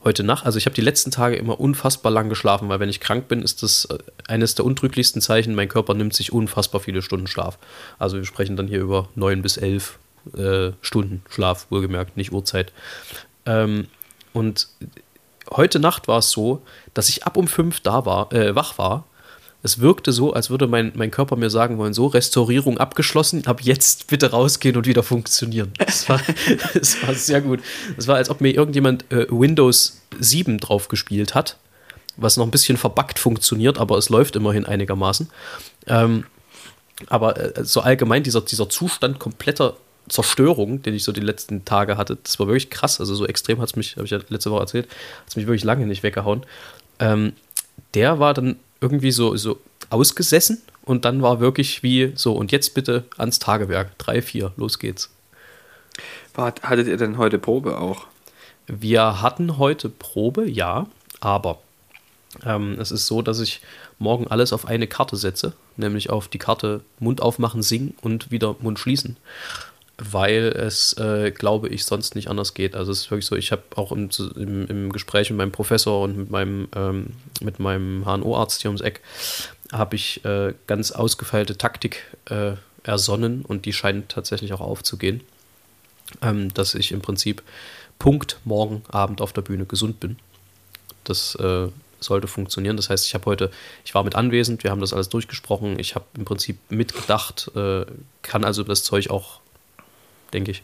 [0.03, 2.99] heute Nacht, also ich habe die letzten Tage immer unfassbar lang geschlafen, weil wenn ich
[2.99, 7.01] krank bin, ist das äh, eines der untrüglichsten Zeichen, mein Körper nimmt sich unfassbar viele
[7.01, 7.57] Stunden Schlaf.
[7.97, 9.99] Also wir sprechen dann hier über neun bis elf
[10.37, 12.71] äh, Stunden Schlaf, wohlgemerkt, nicht Uhrzeit.
[13.45, 13.87] Ähm,
[14.33, 14.67] und
[15.51, 16.61] heute Nacht war es so,
[16.93, 19.05] dass ich ab um fünf da war, äh, wach war
[19.61, 23.61] es wirkte so, als würde mein, mein Körper mir sagen wollen, so, Restaurierung abgeschlossen, ab
[23.61, 25.73] jetzt bitte rausgehen und wieder funktionieren.
[25.77, 26.21] Das war,
[26.73, 27.59] das war sehr gut.
[27.97, 31.57] Es war, als ob mir irgendjemand äh, Windows 7 drauf gespielt hat,
[32.15, 35.29] was noch ein bisschen verbuggt funktioniert, aber es läuft immerhin einigermaßen.
[35.87, 36.25] Ähm,
[37.07, 39.75] aber äh, so allgemein dieser, dieser Zustand kompletter
[40.07, 42.99] Zerstörung, den ich so die letzten Tage hatte, das war wirklich krass.
[42.99, 45.47] Also so extrem hat es mich, habe ich ja letzte Woche erzählt, hat es mich
[45.47, 46.45] wirklich lange nicht weggehauen.
[46.99, 47.33] Ähm,
[47.93, 52.73] der war dann irgendwie so, so ausgesessen und dann war wirklich wie so, und jetzt
[52.73, 53.97] bitte ans Tagewerk.
[53.97, 55.09] Drei, vier, los geht's.
[56.35, 58.07] Hattet ihr denn heute Probe auch?
[58.67, 60.87] Wir hatten heute Probe, ja,
[61.19, 61.59] aber
[62.45, 63.61] ähm, es ist so, dass ich
[63.97, 68.55] morgen alles auf eine Karte setze, nämlich auf die Karte Mund aufmachen, singen und wieder
[68.61, 69.17] Mund schließen
[69.99, 72.75] weil es, äh, glaube ich, sonst nicht anders geht.
[72.75, 76.01] Also es ist wirklich so, ich habe auch im, im, im, Gespräch mit meinem Professor
[76.01, 77.07] und mit meinem, ähm,
[77.41, 79.01] mit meinem HNO-Arzt hier ums Eck,
[79.71, 85.21] habe ich äh, ganz ausgefeilte Taktik äh, ersonnen und die scheint tatsächlich auch aufzugehen,
[86.21, 87.43] ähm, dass ich im Prinzip
[87.99, 90.17] Punkt morgen Abend auf der Bühne gesund bin.
[91.03, 91.67] Das äh,
[91.99, 92.77] sollte funktionieren.
[92.77, 93.51] Das heißt, ich habe heute,
[93.83, 97.85] ich war mit anwesend, wir haben das alles durchgesprochen, ich habe im Prinzip mitgedacht, äh,
[98.21, 99.38] kann also das Zeug auch
[100.33, 100.63] denke ich.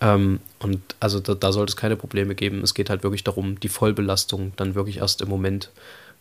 [0.00, 2.62] Ähm, und also da, da sollte es keine Probleme geben.
[2.62, 5.70] Es geht halt wirklich darum, die Vollbelastung dann wirklich erst im Moment,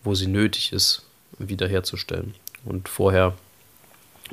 [0.03, 1.03] wo sie nötig ist,
[1.37, 2.33] wiederherzustellen.
[2.65, 3.35] Und vorher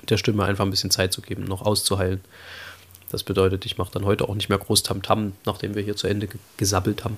[0.09, 2.21] der Stimme einfach ein bisschen Zeit zu geben, noch auszuheilen.
[3.11, 5.97] Das bedeutet, ich mache dann heute auch nicht mehr groß Tamtam, -Tam, nachdem wir hier
[5.97, 7.17] zu Ende gesabbelt haben,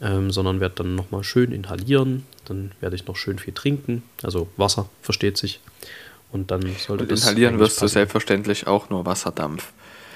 [0.00, 2.26] ähm, sondern werde dann nochmal schön inhalieren.
[2.44, 5.60] Dann werde ich noch schön viel trinken, also Wasser, versteht sich.
[6.32, 7.84] Und dann sollte Und inhalieren wirst passen.
[7.86, 9.72] du selbstverständlich auch nur Wasserdampf.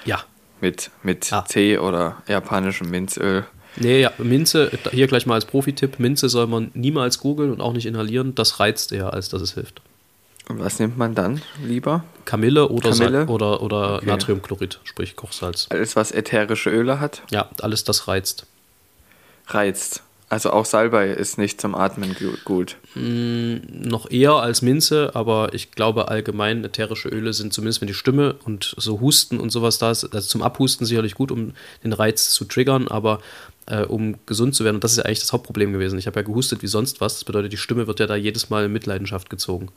[0.07, 0.23] Ja.
[0.59, 1.41] Mit, mit ah.
[1.41, 3.45] Tee oder japanischem Minzöl.
[3.75, 7.73] Nee, ja, Minze, hier gleich mal als Profi-Tipp: Minze soll man niemals googeln und auch
[7.73, 8.33] nicht inhalieren.
[8.33, 9.81] Das reizt eher, als dass es hilft.
[10.49, 12.03] Und was nimmt man dann lieber?
[12.25, 13.25] Kamille oder, Kamille?
[13.27, 14.05] oder, oder okay.
[14.05, 15.67] Natriumchlorid, sprich Kochsalz.
[15.69, 17.21] Alles, was ätherische Öle hat?
[17.29, 18.45] Ja, alles, das reizt.
[19.47, 20.03] Reizt.
[20.29, 22.13] Also auch Salbei ist nicht zum Atmen
[22.43, 22.75] gut.
[22.95, 27.93] Mm, noch eher als Minze, aber ich glaube allgemein ätherische Öle sind zumindest wenn die
[27.93, 31.93] Stimme und so Husten und sowas da ist, also zum Abhusten sicherlich gut, um den
[31.93, 33.19] Reiz zu triggern, aber
[33.67, 35.97] äh, um gesund zu werden, und das ist ja eigentlich das Hauptproblem gewesen.
[35.97, 38.49] Ich habe ja gehustet wie sonst was, das bedeutet, die Stimme wird ja da jedes
[38.49, 39.69] Mal in Mitleidenschaft gezogen.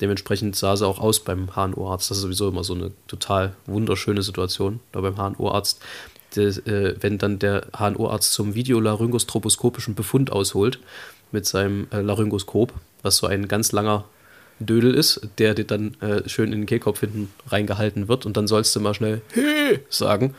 [0.00, 2.10] Dementsprechend sah sie auch aus beim HNO-Arzt.
[2.10, 5.80] Das ist sowieso immer so eine total wunderschöne Situation da beim HNO-Arzt
[6.36, 10.78] der, äh, wenn dann der HNO-Arzt zum videolaryngostroposkopischen Befund ausholt
[11.32, 12.72] mit seinem äh, Laryngoskop,
[13.02, 14.04] was so ein ganz langer
[14.58, 18.46] Dödel ist, der dir dann äh, schön in den Kehlkopf hinten reingehalten wird und dann
[18.46, 20.34] sollst du mal schnell He sagen.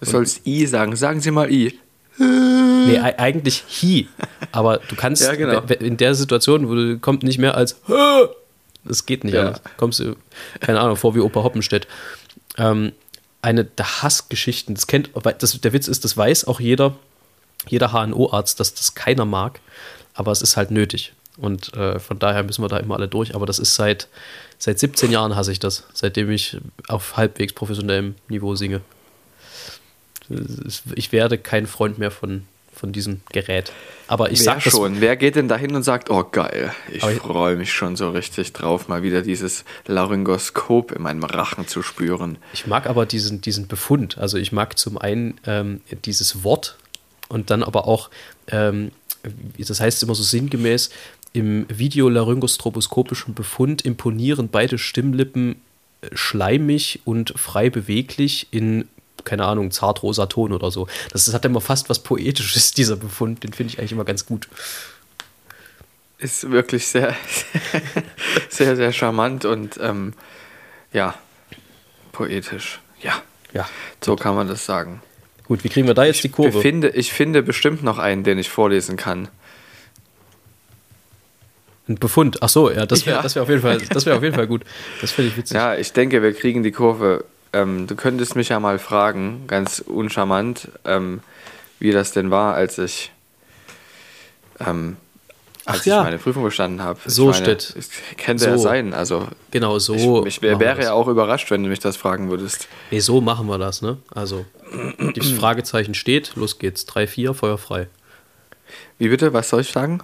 [0.00, 0.96] Du sollst I sagen.
[0.96, 1.78] Sagen Sie mal I.
[2.18, 4.08] Nee, eigentlich Hi.
[4.50, 5.62] Aber du kannst ja, genau.
[5.80, 7.80] in der Situation, wo du kommt nicht mehr als
[8.84, 9.34] Das geht nicht.
[9.34, 9.54] Ja.
[9.76, 10.16] Kommst du,
[10.60, 11.86] keine Ahnung, vor wie Opa Hoppenstedt.
[12.58, 12.92] Ähm,
[13.42, 14.74] eine der Hassgeschichten.
[14.74, 16.96] Das kennt, das, der Witz ist, das weiß auch jeder,
[17.68, 19.60] jeder HNO-Arzt, dass das keiner mag,
[20.14, 21.12] aber es ist halt nötig.
[21.36, 23.34] Und äh, von daher müssen wir da immer alle durch.
[23.34, 24.08] Aber das ist seit,
[24.58, 28.80] seit 17 Jahren hasse ich das, seitdem ich auf halbwegs professionellem Niveau singe.
[30.94, 32.46] Ich werde kein Freund mehr von,
[32.82, 33.70] von diesem Gerät.
[34.08, 35.00] Aber ich sag schon.
[35.00, 38.52] Wer geht denn da hin und sagt, oh geil, ich freue mich schon so richtig
[38.52, 42.38] drauf, mal wieder dieses Laryngoskop in meinem Rachen zu spüren.
[42.52, 44.18] Ich mag aber diesen, diesen Befund.
[44.18, 46.76] Also ich mag zum einen ähm, dieses Wort
[47.28, 48.10] und dann aber auch,
[48.48, 48.90] ähm,
[49.56, 50.90] das heißt immer so sinngemäß,
[51.32, 55.54] im videolaryngostroposkopischen Befund imponieren beide Stimmlippen
[56.00, 58.88] äh, schleimig und frei beweglich in,
[59.24, 60.86] keine Ahnung, zartrosa Ton oder so.
[61.12, 63.42] Das, das hat immer fast was Poetisches, dieser Befund.
[63.44, 64.48] Den finde ich eigentlich immer ganz gut.
[66.18, 67.16] Ist wirklich sehr,
[68.48, 70.12] sehr, sehr charmant und ähm,
[70.92, 71.14] ja,
[72.12, 72.80] poetisch.
[73.00, 73.20] Ja,
[73.52, 73.68] Ja.
[74.00, 75.02] so kann man das sagen.
[75.48, 76.60] Gut, wie kriegen wir da jetzt die Ich Kurve?
[76.62, 79.28] finde, ich finde bestimmt noch einen, den ich vorlesen kann.
[81.88, 82.38] Ein Befund.
[82.42, 83.22] Ach so, ja, das wäre Ja.
[83.22, 84.62] das wär auf, jeden Fall- das wär auf jeden Fall gut.
[85.00, 85.56] Das finde ich witzig.
[85.56, 87.24] Ja, ich denke, wir kriegen die Kurve.
[87.52, 91.20] Ähm, du könntest mich ja mal fragen, ganz uncharmant, ähm,
[91.78, 93.12] wie das denn war, als ich,
[94.60, 94.96] ähm,
[95.64, 95.98] Ach als ja.
[95.98, 96.98] ich meine Prüfung bestanden habe.
[97.06, 97.74] So meine, steht.
[98.18, 98.62] Könnte ja So.
[98.64, 98.94] sein.
[98.94, 100.24] Also Genau, so.
[100.26, 102.68] ich, ich wäre ja auch überrascht, wenn du mich das fragen würdest.
[102.90, 103.98] Nee, so machen wir das, ne?
[104.14, 104.44] Also,
[105.14, 106.86] das Fragezeichen steht, los geht's.
[106.86, 107.88] 3, 4, Feuer frei.
[108.98, 109.32] Wie bitte?
[109.32, 110.02] Was soll ich sagen?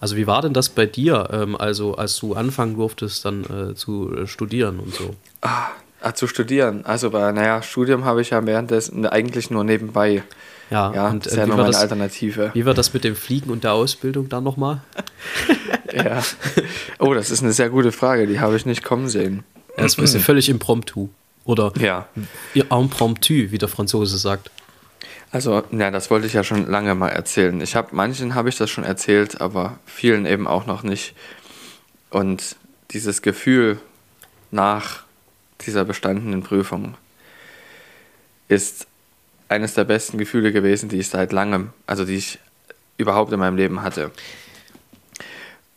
[0.00, 3.74] Also, wie war denn das bei dir, ähm, also als du anfangen durftest, dann äh,
[3.74, 5.16] zu äh, studieren und so?
[5.42, 5.68] Ah,
[6.12, 6.84] zu studieren.
[6.84, 10.22] Also, bei, naja, Studium habe ich ja währenddessen eigentlich nur nebenbei.
[10.70, 12.50] Ja, Ja, und das ist äh, ja nur meine das, Alternative.
[12.54, 14.80] wie war das mit dem Fliegen und der Ausbildung dann nochmal?
[15.92, 16.22] Ja.
[16.98, 19.44] Oh, das ist eine sehr gute Frage, die habe ich nicht kommen sehen.
[19.76, 21.08] Das ist ja völlig impromptu.
[21.44, 22.08] Oder Ja.
[22.54, 24.50] impromptu, wie der Franzose sagt.
[25.30, 27.60] Also, ja, das wollte ich ja schon lange mal erzählen.
[27.60, 31.14] Ich habe manchen habe ich das schon erzählt, aber vielen eben auch noch nicht.
[32.10, 32.56] Und
[32.90, 33.78] dieses Gefühl
[34.50, 35.03] nach
[35.64, 36.94] dieser bestandenen Prüfung
[38.48, 38.86] ist
[39.48, 42.38] eines der besten Gefühle gewesen, die ich seit langem, also die ich
[42.98, 44.10] überhaupt in meinem Leben hatte.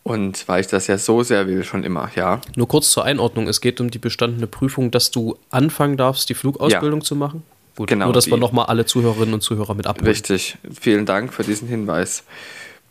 [0.03, 2.39] Und weil ich das ja so sehr will, schon immer, ja.
[2.55, 6.33] Nur kurz zur Einordnung: Es geht um die bestandene Prüfung, dass du anfangen darfst, die
[6.33, 7.43] Flugausbildung zu machen.
[7.75, 10.07] Gut, Genau, nur dass wir die- nochmal alle Zuhörerinnen und Zuhörer mit abholen.
[10.07, 12.23] Richtig, vielen Dank für diesen Hinweis.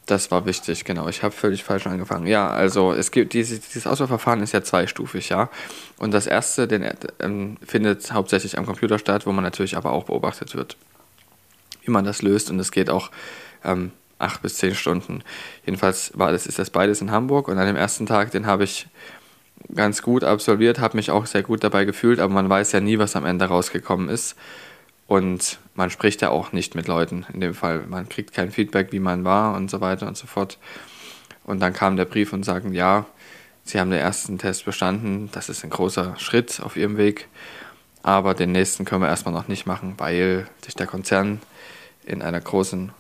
[0.07, 1.09] Das war wichtig, genau.
[1.09, 2.29] Ich habe völlig falsch angefangen.
[2.29, 5.51] Ja, also es gibt dieses, dieses Auswahlverfahren ist ja zweistufig, ja.
[5.99, 6.89] Und das erste den,
[7.19, 10.77] ähm, findet hauptsächlich am Computer statt, wo man natürlich aber auch beobachtet wird,
[11.83, 12.51] wie man das löst.
[12.51, 13.11] Und es geht auch
[13.65, 13.91] ähm,
[14.21, 15.25] acht bis zehn Stunden.
[15.65, 17.49] Jedenfalls war das, ist das beides in Hamburg.
[17.49, 18.87] Und an dem ersten Tag, den habe ich
[19.75, 22.99] ganz gut absolviert, habe mich auch sehr gut dabei gefühlt, aber man weiß ja nie,
[22.99, 24.37] was am Ende rausgekommen ist.
[25.09, 27.85] Und man spricht ja auch nicht mit Leuten in dem Fall.
[27.89, 30.59] Man kriegt kein Feedback, wie man war und so weiter und so fort.
[31.45, 33.07] Und dann kam der Brief und sagten, ja,
[33.65, 35.29] Sie haben den ersten Test bestanden.
[35.33, 37.29] Das ist ein großer Schritt auf Ihrem Weg.
[38.03, 41.41] Aber den nächsten können wir erstmal noch nicht machen, weil sich der Konzern
[42.05, 42.93] in einer großen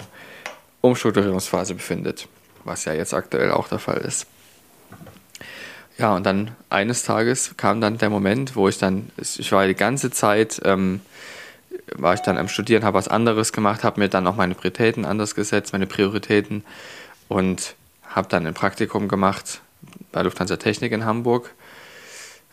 [0.80, 2.28] Umstrukturierungsphase befindet.
[2.64, 4.26] Was ja jetzt aktuell auch der Fall ist.
[5.98, 9.74] Ja, und dann eines Tages kam dann der Moment, wo ich dann, ich war die
[9.74, 11.00] ganze Zeit, ähm,
[11.94, 15.05] war ich dann am Studieren, habe was anderes gemacht, habe mir dann auch meine Prioritäten
[15.05, 16.64] anders gesetzt, meine Prioritäten
[17.29, 17.75] und
[18.09, 19.61] habe dann ein Praktikum gemacht
[20.12, 21.55] bei Lufthansa Technik in Hamburg,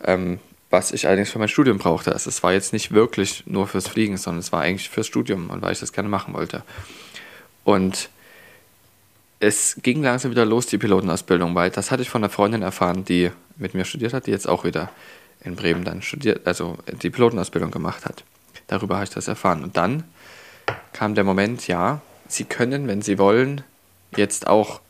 [0.03, 2.11] ähm, was ich allerdings für mein Studium brauchte.
[2.11, 5.49] Also es war jetzt nicht wirklich nur fürs Fliegen, sondern es war eigentlich fürs Studium
[5.49, 6.63] und weil ich das gerne machen wollte.
[7.63, 8.09] Und
[9.39, 13.03] es ging langsam wieder los, die Pilotenausbildung, weil das hatte ich von einer Freundin erfahren,
[13.03, 14.89] die mit mir studiert hat, die jetzt auch wieder
[15.43, 18.23] in Bremen dann studiert, also die Pilotenausbildung gemacht hat.
[18.73, 19.63] Darüber habe ich das erfahren.
[19.63, 20.03] Und dann
[20.93, 23.61] kam der Moment, ja, Sie können, wenn Sie wollen,
[24.15, 24.81] jetzt auch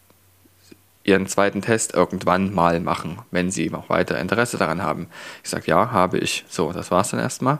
[1.04, 5.08] Ihren zweiten Test irgendwann mal machen, wenn Sie noch weiter Interesse daran haben.
[5.44, 6.46] Ich sage, ja, habe ich.
[6.48, 7.60] So, das war es dann erstmal.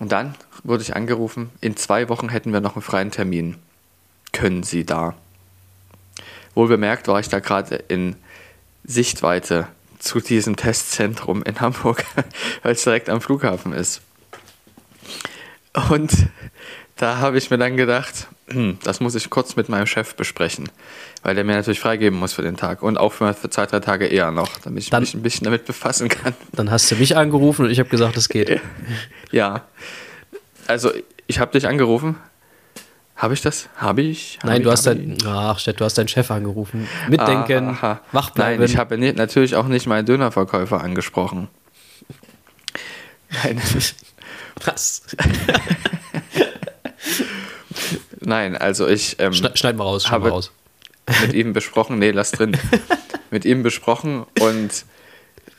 [0.00, 3.58] Und dann wurde ich angerufen, in zwei Wochen hätten wir noch einen freien Termin.
[4.32, 5.14] Können Sie da?
[6.56, 8.16] Wohl bemerkt war ich da gerade in
[8.82, 9.68] Sichtweite
[10.00, 12.04] zu diesem Testzentrum in Hamburg,
[12.64, 14.02] weil es direkt am Flughafen ist.
[15.90, 16.10] Und
[16.96, 20.68] da habe ich mir dann gedacht, hm, das muss ich kurz mit meinem Chef besprechen,
[21.22, 24.06] weil der mir natürlich freigeben muss für den Tag und auch für, zwei, drei Tage
[24.06, 26.34] eher noch, damit ich Dann- mich ein bisschen damit befassen kann.
[26.52, 28.60] Dann hast du mich angerufen und ich habe gesagt, es geht.
[29.32, 29.62] Ja,
[30.68, 30.92] also
[31.26, 32.16] ich habe dich angerufen.
[33.16, 33.68] Habe ich das?
[33.76, 34.38] Habe ich?
[34.38, 36.86] Habe Nein, ich, du hast dein, ach, Stett, du hast deinen Chef angerufen.
[37.08, 38.00] Mitdenken, Aha, aha.
[38.12, 38.60] wach bleiben.
[38.60, 41.48] Nein, ich habe natürlich auch nicht meinen Dönerverkäufer angesprochen.
[43.42, 43.60] Nein,
[44.64, 45.02] Was?
[48.20, 49.16] nein also ich.
[49.20, 50.52] Ähm, Schne- Schneid mal raus, schneid habe- mal raus.
[51.22, 52.56] mit ihm besprochen, nee, lass drin,
[53.30, 54.84] mit ihm besprochen und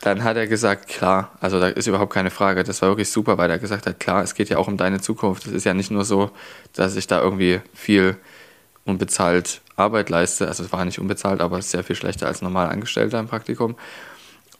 [0.00, 2.62] dann hat er gesagt, klar, also da ist überhaupt keine Frage.
[2.62, 5.00] Das war wirklich super, weil er gesagt hat, klar, es geht ja auch um deine
[5.00, 5.46] Zukunft.
[5.46, 6.30] Es ist ja nicht nur so,
[6.72, 8.16] dass ich da irgendwie viel
[8.84, 10.46] unbezahlt Arbeit leiste.
[10.46, 13.74] Also es war nicht unbezahlt, aber sehr viel schlechter als normal Angestellter im Praktikum.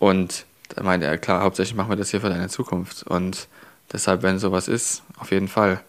[0.01, 3.05] Und da meinte er, klar, hauptsächlich machen wir das hier für deine Zukunft.
[3.05, 3.47] Und
[3.93, 5.81] deshalb, wenn sowas ist, auf jeden Fall.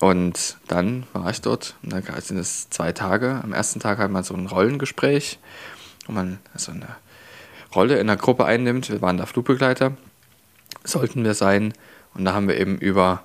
[0.00, 3.40] Und dann war ich dort, und da sind es zwei Tage.
[3.42, 5.38] Am ersten Tag hat man so ein Rollengespräch,
[6.06, 6.96] wo man so eine
[7.74, 8.90] Rolle in der Gruppe einnimmt.
[8.90, 9.96] Wir waren da Flugbegleiter,
[10.84, 11.72] sollten wir sein.
[12.12, 13.24] Und da haben wir eben über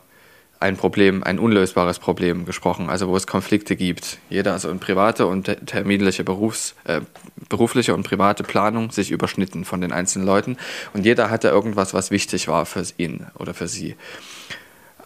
[0.59, 4.17] ein Problem, ein unlösbares Problem gesprochen, also wo es Konflikte gibt.
[4.29, 7.01] Jeder, also in private und terminliche Berufs, äh,
[7.47, 10.57] berufliche und private Planung sich überschnitten von den einzelnen Leuten.
[10.93, 13.95] Und jeder hatte irgendwas, was wichtig war für ihn oder für sie.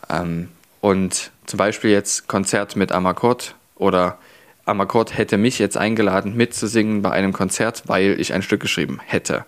[0.10, 0.50] Ähm,
[0.82, 4.18] und zum Beispiel jetzt Konzert mit Amakord oder
[4.66, 9.46] Amakord hätte mich jetzt eingeladen, mitzusingen bei einem Konzert, weil ich ein Stück geschrieben hätte.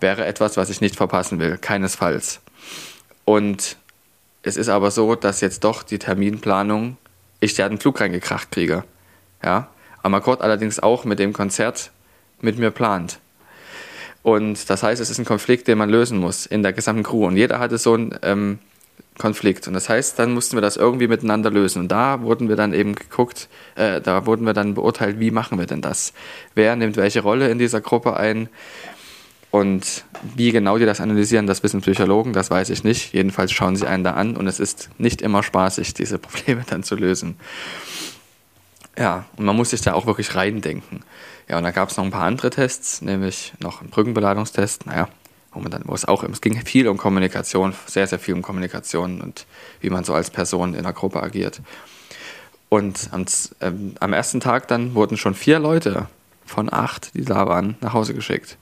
[0.00, 2.40] Wäre etwas, was ich nicht verpassen will, keinesfalls.
[3.24, 3.76] Und
[4.42, 6.96] es ist aber so, dass jetzt doch die Terminplanung,
[7.40, 8.84] ich ja einen Flug reingekracht kriege.
[9.42, 9.68] Ja?
[10.02, 11.90] Amakord allerdings auch mit dem Konzert
[12.40, 13.18] mit mir plant.
[14.22, 17.26] Und das heißt, es ist ein Konflikt, den man lösen muss in der gesamten Crew.
[17.26, 18.58] Und jeder hatte so ein ähm,
[19.18, 19.66] Konflikt.
[19.66, 21.80] Und das heißt, dann mussten wir das irgendwie miteinander lösen.
[21.82, 25.58] Und da wurden wir dann eben geguckt, äh, da wurden wir dann beurteilt, wie machen
[25.58, 26.12] wir denn das?
[26.54, 28.48] Wer nimmt welche Rolle in dieser Gruppe ein?
[29.50, 30.04] Und
[30.36, 33.12] wie genau die das analysieren, das wissen Psychologen, das weiß ich nicht.
[33.12, 36.82] Jedenfalls schauen sie einen da an und es ist nicht immer spaßig, diese Probleme dann
[36.84, 37.36] zu lösen.
[38.96, 41.02] Ja, und man muss sich da auch wirklich reindenken.
[41.48, 44.86] Ja, und da gab es noch ein paar andere Tests, nämlich noch einen Brückenbeladungstest.
[44.86, 45.08] Naja,
[45.52, 48.42] wo man dann, wo es auch, es ging viel um Kommunikation, sehr, sehr viel um
[48.42, 49.46] Kommunikation und
[49.80, 51.60] wie man so als Person in einer Gruppe agiert.
[52.68, 53.24] Und am,
[53.60, 56.06] ähm, am ersten Tag dann wurden schon vier Leute
[56.46, 58.58] von acht, die da waren, nach Hause geschickt.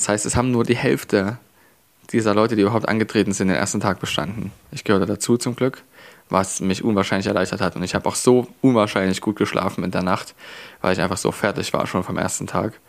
[0.00, 1.36] Das heißt, es haben nur die Hälfte
[2.10, 4.50] dieser Leute, die überhaupt angetreten sind, den ersten Tag bestanden.
[4.72, 5.82] Ich gehörte dazu zum Glück,
[6.30, 7.76] was mich unwahrscheinlich erleichtert hat.
[7.76, 10.34] Und ich habe auch so unwahrscheinlich gut geschlafen in der Nacht,
[10.80, 12.80] weil ich einfach so fertig war schon vom ersten Tag.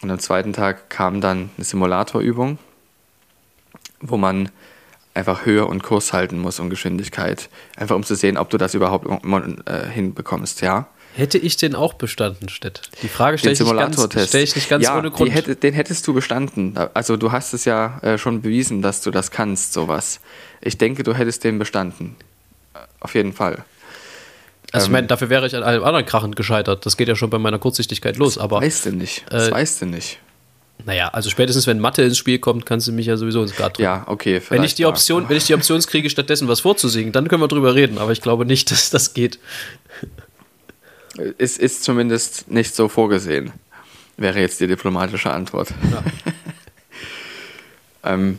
[0.00, 2.56] Und am zweiten Tag kam dann eine Simulatorübung,
[4.00, 4.48] wo man
[5.12, 7.50] einfach Höhe und Kurs halten muss und Geschwindigkeit.
[7.76, 9.06] Einfach um zu sehen, ob du das überhaupt
[9.66, 10.88] äh, hinbekommst, ja.
[11.16, 12.82] Hätte ich den auch bestanden, Stett?
[13.00, 13.58] Die Frage stelle ich,
[14.28, 15.32] stell ich nicht ganz ja, ohne Grund.
[15.32, 16.76] Hätte, den hättest du bestanden.
[16.92, 20.20] Also du hast es ja äh, schon bewiesen, dass du das kannst, sowas.
[20.60, 22.16] Ich denke, du hättest den bestanden.
[23.00, 23.64] Auf jeden Fall.
[24.72, 26.84] Also ich meine, ähm, dafür wäre ich an allem anderen Krachen gescheitert.
[26.84, 28.36] Das geht ja schon bei meiner Kurzsichtigkeit los.
[28.36, 29.24] Aber weißt du nicht.
[29.30, 30.18] Das äh, weißt du nicht.
[30.84, 33.78] Naja, also spätestens wenn Mathe ins Spiel kommt, kannst du mich ja sowieso ins Grad
[33.78, 33.84] drücken.
[33.84, 34.42] Ja, okay.
[34.50, 37.48] Wenn ich, die Option, wenn ich die Option kriege, stattdessen was vorzusingen, dann können wir
[37.48, 37.96] drüber reden.
[37.96, 39.38] Aber ich glaube nicht, dass das geht.
[41.38, 43.52] Es ist zumindest nicht so vorgesehen,
[44.16, 45.68] wäre jetzt die diplomatische Antwort.
[45.90, 46.04] Ja.
[48.12, 48.38] ähm,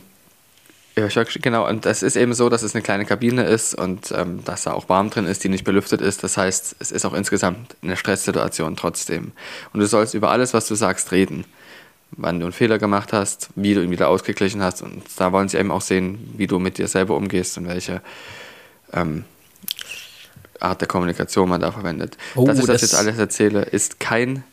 [0.98, 1.06] ja,
[1.40, 4.64] genau, und das ist eben so, dass es eine kleine Kabine ist und ähm, dass
[4.64, 6.24] da auch warm drin ist, die nicht belüftet ist.
[6.24, 9.30] Das heißt, es ist auch insgesamt eine Stresssituation trotzdem.
[9.72, 11.44] Und du sollst über alles, was du sagst, reden.
[12.10, 14.82] Wann du einen Fehler gemacht hast, wie du ihn wieder ausgeglichen hast.
[14.82, 18.00] Und da wollen sie eben auch sehen, wie du mit dir selber umgehst und welche
[18.92, 19.24] ähm,
[20.60, 22.16] Art der Kommunikation man da verwendet.
[22.34, 24.44] Oh, Dass ich das, das jetzt alles erzähle, ist kein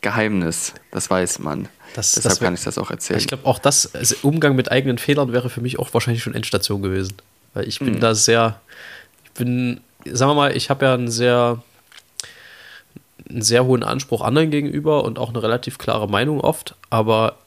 [0.00, 0.74] Geheimnis.
[0.90, 1.68] Das weiß man.
[1.94, 3.18] Das, Deshalb das wär, kann ich das auch erzählen.
[3.18, 6.34] Ich glaube, auch das, also Umgang mit eigenen Fehlern wäre für mich auch wahrscheinlich schon
[6.34, 7.16] Endstation gewesen.
[7.54, 8.00] Weil ich bin mhm.
[8.00, 8.60] da sehr,
[9.24, 11.62] ich bin, sagen wir mal, ich habe ja einen sehr,
[13.28, 17.38] einen sehr hohen Anspruch anderen gegenüber und auch eine relativ klare Meinung oft, aber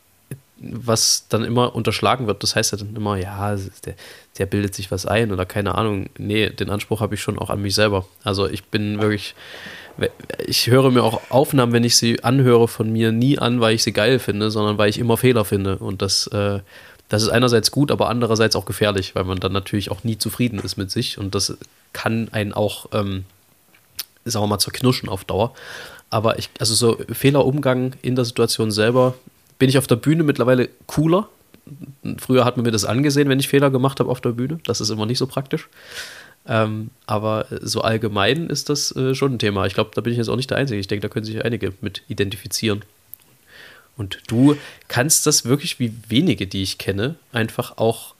[0.62, 3.96] was dann immer unterschlagen wird, das heißt ja dann immer, ja, der,
[4.38, 6.10] der bildet sich was ein oder keine Ahnung.
[6.18, 8.06] Nee, den Anspruch habe ich schon auch an mich selber.
[8.24, 9.36] Also ich bin wirklich
[10.46, 13.84] ich höre mir auch Aufnahmen, wenn ich sie anhöre, von mir nie an, weil ich
[13.84, 15.78] sie geil finde, sondern weil ich immer Fehler finde.
[15.78, 16.60] Und das, äh,
[17.10, 20.60] das ist einerseits gut, aber andererseits auch gefährlich, weil man dann natürlich auch nie zufrieden
[20.60, 21.18] ist mit sich.
[21.18, 21.58] Und das
[21.94, 23.26] kann einen auch, ähm,
[24.26, 25.54] sagen wir mal, zerknirschen auf Dauer.
[26.10, 29.16] Aber ich, also so Fehlerumgang in der Situation selber,
[29.62, 31.30] bin ich auf der Bühne mittlerweile cooler.
[32.18, 34.58] Früher hat man mir das angesehen, wenn ich Fehler gemacht habe auf der Bühne.
[34.66, 35.70] Das ist immer nicht so praktisch.
[36.48, 39.68] Ähm, aber so allgemein ist das äh, schon ein Thema.
[39.68, 40.80] Ich glaube, da bin ich jetzt auch nicht der Einzige.
[40.80, 42.82] Ich denke, da können sich einige mit identifizieren.
[43.98, 44.58] Und du
[44.88, 48.16] kannst das wirklich wie wenige, die ich kenne, einfach auch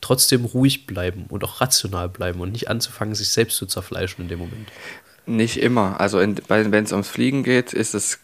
[0.00, 4.28] trotzdem ruhig bleiben und auch rational bleiben und nicht anzufangen, sich selbst zu zerfleischen in
[4.28, 4.68] dem Moment.
[5.26, 5.98] Nicht immer.
[5.98, 8.20] Also wenn es ums Fliegen geht, ist es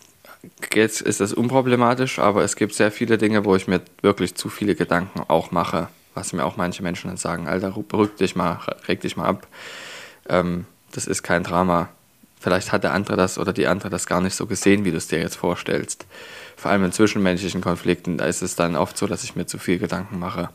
[0.74, 4.74] ist das unproblematisch, aber es gibt sehr viele Dinge, wo ich mir wirklich zu viele
[4.74, 9.00] Gedanken auch mache was mir auch manche Menschen dann sagen, Alter, beruhig dich mal, reg
[9.00, 9.46] dich mal ab.
[10.28, 11.88] Ähm, das ist kein Drama.
[12.40, 14.96] Vielleicht hat der andere das oder die andere das gar nicht so gesehen, wie du
[14.96, 16.06] es dir jetzt vorstellst.
[16.56, 19.58] Vor allem in zwischenmenschlichen Konflikten, da ist es dann oft so, dass ich mir zu
[19.58, 20.50] viel Gedanken mache.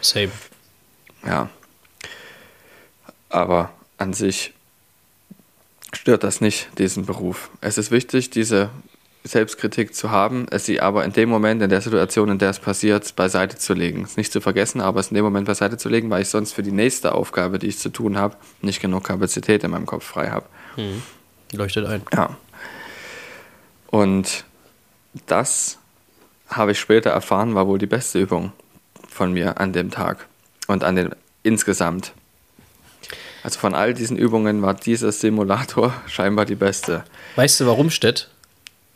[0.00, 0.32] Same.
[1.26, 1.48] Ja.
[3.30, 4.52] Aber an sich
[5.92, 7.50] stört das nicht, diesen Beruf.
[7.60, 8.70] Es ist wichtig, diese
[9.26, 12.58] Selbstkritik zu haben, es sie aber in dem Moment, in der Situation, in der es
[12.58, 14.02] passiert, beiseite zu legen.
[14.04, 16.52] Es nicht zu vergessen, aber es in dem Moment beiseite zu legen, weil ich sonst
[16.52, 20.04] für die nächste Aufgabe, die ich zu tun habe, nicht genug Kapazität in meinem Kopf
[20.04, 20.44] frei habe.
[20.74, 21.02] Hm.
[21.52, 22.02] Leuchtet ein.
[22.12, 22.36] Ja.
[23.86, 24.44] Und
[25.26, 25.78] das
[26.48, 28.52] habe ich später erfahren, war wohl die beste Übung
[29.08, 30.26] von mir an dem Tag
[30.66, 32.12] und an den insgesamt.
[33.42, 37.04] Also von all diesen Übungen war dieser Simulator scheinbar die beste.
[37.36, 38.28] Weißt du, warum, Stett?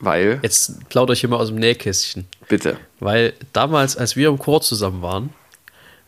[0.01, 0.40] Weil.
[0.42, 2.26] Jetzt plaudere ich immer aus dem Nähkästchen.
[2.49, 2.76] Bitte.
[3.01, 5.30] Weil damals, als wir im Chor zusammen waren,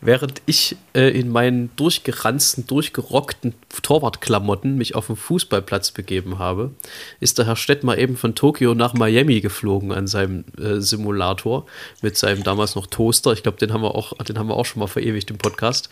[0.01, 6.71] während ich äh, in meinen durchgeranzten, durchgerockten Torwartklamotten mich auf den Fußballplatz begeben habe,
[7.19, 11.65] ist der Herr Stett mal eben von Tokio nach Miami geflogen an seinem äh, Simulator
[12.01, 13.33] mit seinem damals noch Toaster.
[13.33, 15.89] Ich glaube, den haben wir auch, den haben wir auch schon mal verewigt im Podcast.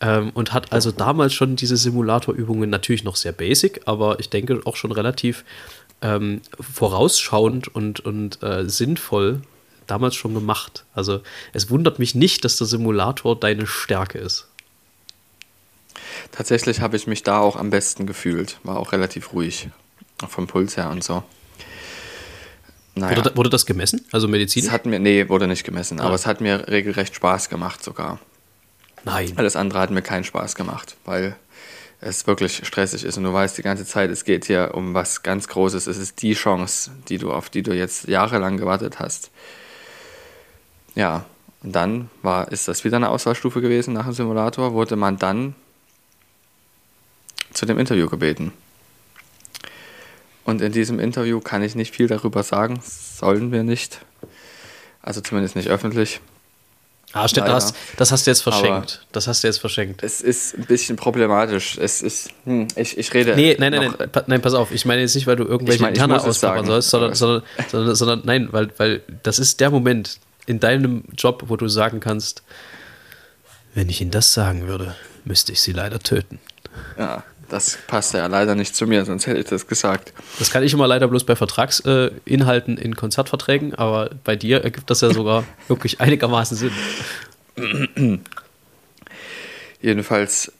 [0.00, 4.60] Ähm, und hat also damals schon diese Simulatorübungen natürlich noch sehr basic, aber ich denke
[4.66, 5.44] auch schon relativ
[6.06, 9.42] ähm, vorausschauend und, und äh, sinnvoll
[9.86, 10.84] damals schon gemacht.
[10.94, 11.20] Also
[11.52, 14.48] es wundert mich nicht, dass der Simulator deine Stärke ist.
[16.32, 18.58] Tatsächlich habe ich mich da auch am besten gefühlt.
[18.62, 19.68] War auch relativ ruhig.
[20.22, 21.22] Auch vom Puls her und so.
[22.94, 23.16] Naja.
[23.16, 24.04] Wurde, wurde, das gemessen?
[24.10, 24.64] Also Medizin?
[24.64, 26.04] Es hat mir, nee, wurde nicht gemessen, ah.
[26.04, 28.18] aber es hat mir regelrecht Spaß gemacht sogar.
[29.04, 29.34] Nein.
[29.36, 31.36] Alles andere hat mir keinen Spaß gemacht, weil
[32.00, 35.22] es wirklich stressig ist und du weißt die ganze Zeit, es geht hier um was
[35.22, 35.86] ganz Großes.
[35.86, 39.30] Es ist die Chance, die du, auf die du jetzt jahrelang gewartet hast.
[40.94, 41.24] Ja,
[41.62, 45.54] und dann war, ist das wieder eine Auswahlstufe gewesen nach dem Simulator, wurde man dann
[47.52, 48.52] zu dem Interview gebeten.
[50.44, 54.04] Und in diesem Interview kann ich nicht viel darüber sagen, sollen wir nicht.
[55.02, 56.20] Also zumindest nicht öffentlich.
[57.16, 59.00] Ah, stimmt, das, das hast du jetzt verschenkt.
[59.00, 60.02] Aber das hast du jetzt verschenkt.
[60.02, 61.78] Es ist ein bisschen problematisch.
[61.78, 63.34] Es ist, hm, ich, ich rede.
[63.34, 64.72] Nee, nein, nein, nein, nein, pass auf.
[64.72, 67.94] Ich meine jetzt nicht, weil du irgendwelche ich mein, Interne ausbauen sollst, sondern, sondern, sondern,
[67.94, 72.42] sondern, nein, weil, weil das ist der Moment in deinem Job, wo du sagen kannst,
[73.74, 74.94] wenn ich Ihnen das sagen würde,
[75.24, 76.38] müsste ich Sie leider töten.
[76.98, 80.12] Ja, das passt ja leider nicht zu mir, sonst hätte ich das gesagt.
[80.38, 85.00] Das kann ich immer leider bloß bei Vertragsinhalten in Konzertverträgen, aber bei dir ergibt das
[85.00, 88.20] ja sogar wirklich einigermaßen Sinn.
[89.80, 90.52] Jedenfalls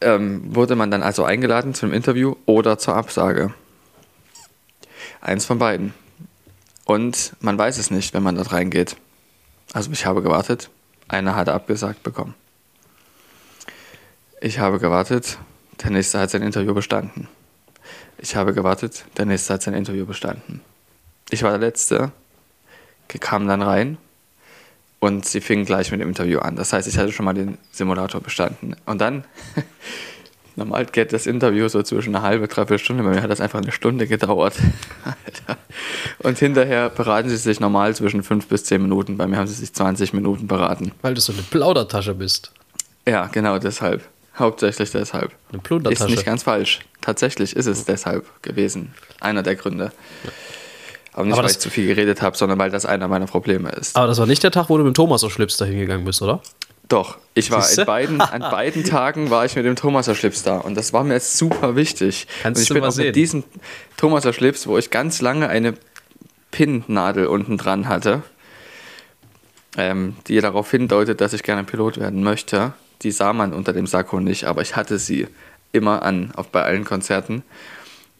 [0.00, 3.52] ähm, wurde man dann also eingeladen zum Interview oder zur Absage.
[5.20, 5.94] Eins von beiden.
[6.84, 8.96] Und man weiß es nicht, wenn man dort reingeht.
[9.72, 10.70] Also ich habe gewartet,
[11.08, 12.34] einer hat abgesagt bekommen.
[14.40, 15.38] Ich habe gewartet,
[15.82, 17.28] der nächste hat sein Interview bestanden.
[18.18, 20.60] Ich habe gewartet, der nächste hat sein Interview bestanden.
[21.30, 22.12] Ich war der Letzte,
[23.20, 23.98] kam dann rein
[25.00, 26.56] und sie fing gleich mit dem Interview an.
[26.56, 28.74] Das heißt, ich hatte schon mal den Simulator bestanden.
[28.86, 29.24] Und dann,
[30.56, 33.60] normal geht das Interview so zwischen eine halbe, dreiviertel Stunde, bei mir hat das einfach
[33.60, 34.54] eine Stunde gedauert.
[36.20, 39.16] und hinterher beraten sie sich normal zwischen fünf bis zehn Minuten.
[39.16, 40.92] Bei mir haben sie sich 20 Minuten beraten.
[41.02, 42.52] Weil du so eine Plaudertasche bist.
[43.06, 44.02] Ja, genau deshalb.
[44.38, 45.32] Hauptsächlich deshalb.
[45.52, 46.04] Eine Plundertasche.
[46.04, 46.80] Ist nicht ganz falsch.
[47.00, 48.94] Tatsächlich ist es deshalb gewesen.
[49.20, 49.92] Einer der Gründe.
[51.12, 53.70] Aber nicht, aber weil ich zu viel geredet habe, sondern weil das einer meiner Probleme
[53.70, 53.96] ist.
[53.96, 56.20] Aber das war nicht der Tag, wo du mit Thomas aus Schlips da hingegangen bist,
[56.22, 56.42] oder?
[56.88, 60.58] Doch, ich war in beiden, an beiden Tagen war ich mit dem Thomaser Schlips da
[60.58, 62.26] und das war mir jetzt super wichtig.
[62.42, 63.06] Kannst und ich du bin mal auch sehen.
[63.06, 63.44] mit diesem
[63.96, 65.74] Thomaser Schlips, wo ich ganz lange eine
[66.50, 68.22] Pinnnadel unten dran hatte,
[69.76, 72.74] ähm, die darauf hindeutet, dass ich gerne Pilot werden möchte.
[73.04, 75.28] Die sah man unter dem Sakko nicht, aber ich hatte sie
[75.72, 77.42] immer an, auf, bei allen Konzerten.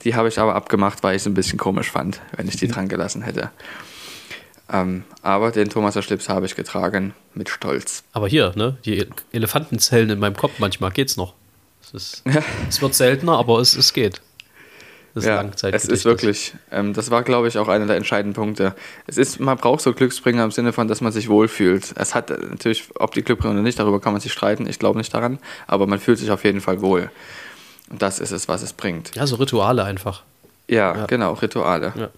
[0.02, 2.68] Die habe ich aber abgemacht, weil ich es ein bisschen komisch fand, wenn ich die
[2.68, 3.50] dran gelassen hätte.
[4.70, 8.04] Ähm, aber den Thomaser Schlips habe ich getragen mit Stolz.
[8.12, 8.76] Aber hier, ne?
[8.84, 11.34] Die Elefantenzellen in meinem Kopf, manchmal geht's noch.
[11.82, 12.22] Es, ist,
[12.68, 14.20] es wird seltener, aber es, es geht.
[15.14, 15.92] Das ist Ja, Langzeitgedächtnis.
[15.92, 18.74] es ist wirklich, ähm, das war, glaube ich, auch einer der entscheidenden Punkte.
[19.06, 21.92] Es ist, man braucht so Glücksbringer im Sinne von, dass man sich wohlfühlt.
[21.96, 24.66] Es hat äh, natürlich, ob die Glücksbringer oder nicht, darüber kann man sich streiten.
[24.68, 25.38] Ich glaube nicht daran,
[25.68, 27.10] aber man fühlt sich auf jeden Fall wohl.
[27.90, 29.14] Und das ist es, was es bringt.
[29.14, 30.22] Ja, so Rituale einfach.
[30.68, 31.06] Ja, Ja.
[31.06, 31.92] genau, Rituale.
[31.96, 32.08] Ja.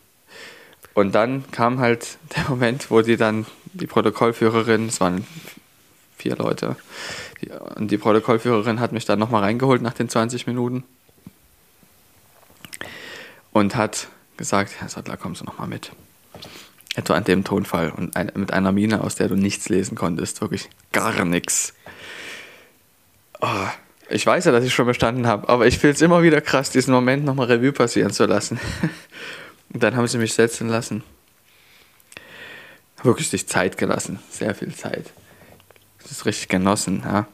[0.94, 3.44] Und dann kam halt der Moment, wo die dann,
[3.74, 5.26] die Protokollführerin, es waren
[6.16, 6.76] vier Leute,
[7.42, 10.82] die, und die Protokollführerin hat mich dann nochmal reingeholt nach den 20 Minuten
[13.56, 15.90] und hat gesagt, Herr Sattler, kommst du nochmal mit.
[16.94, 20.42] Etwa an dem Tonfall und ein, mit einer Miene, aus der du nichts lesen konntest,
[20.42, 21.72] wirklich gar nichts.
[23.40, 23.68] Oh,
[24.10, 26.70] Ich weiß ja, dass ich schon bestanden habe, aber ich finde es immer wieder krass,
[26.70, 28.60] diesen Moment nochmal Revue passieren zu lassen.
[29.72, 31.02] Und dann haben sie mich setzen lassen.
[33.02, 35.12] Wirklich sich Zeit gelassen, sehr viel Zeit.
[36.02, 37.26] Das ist richtig genossen, ja.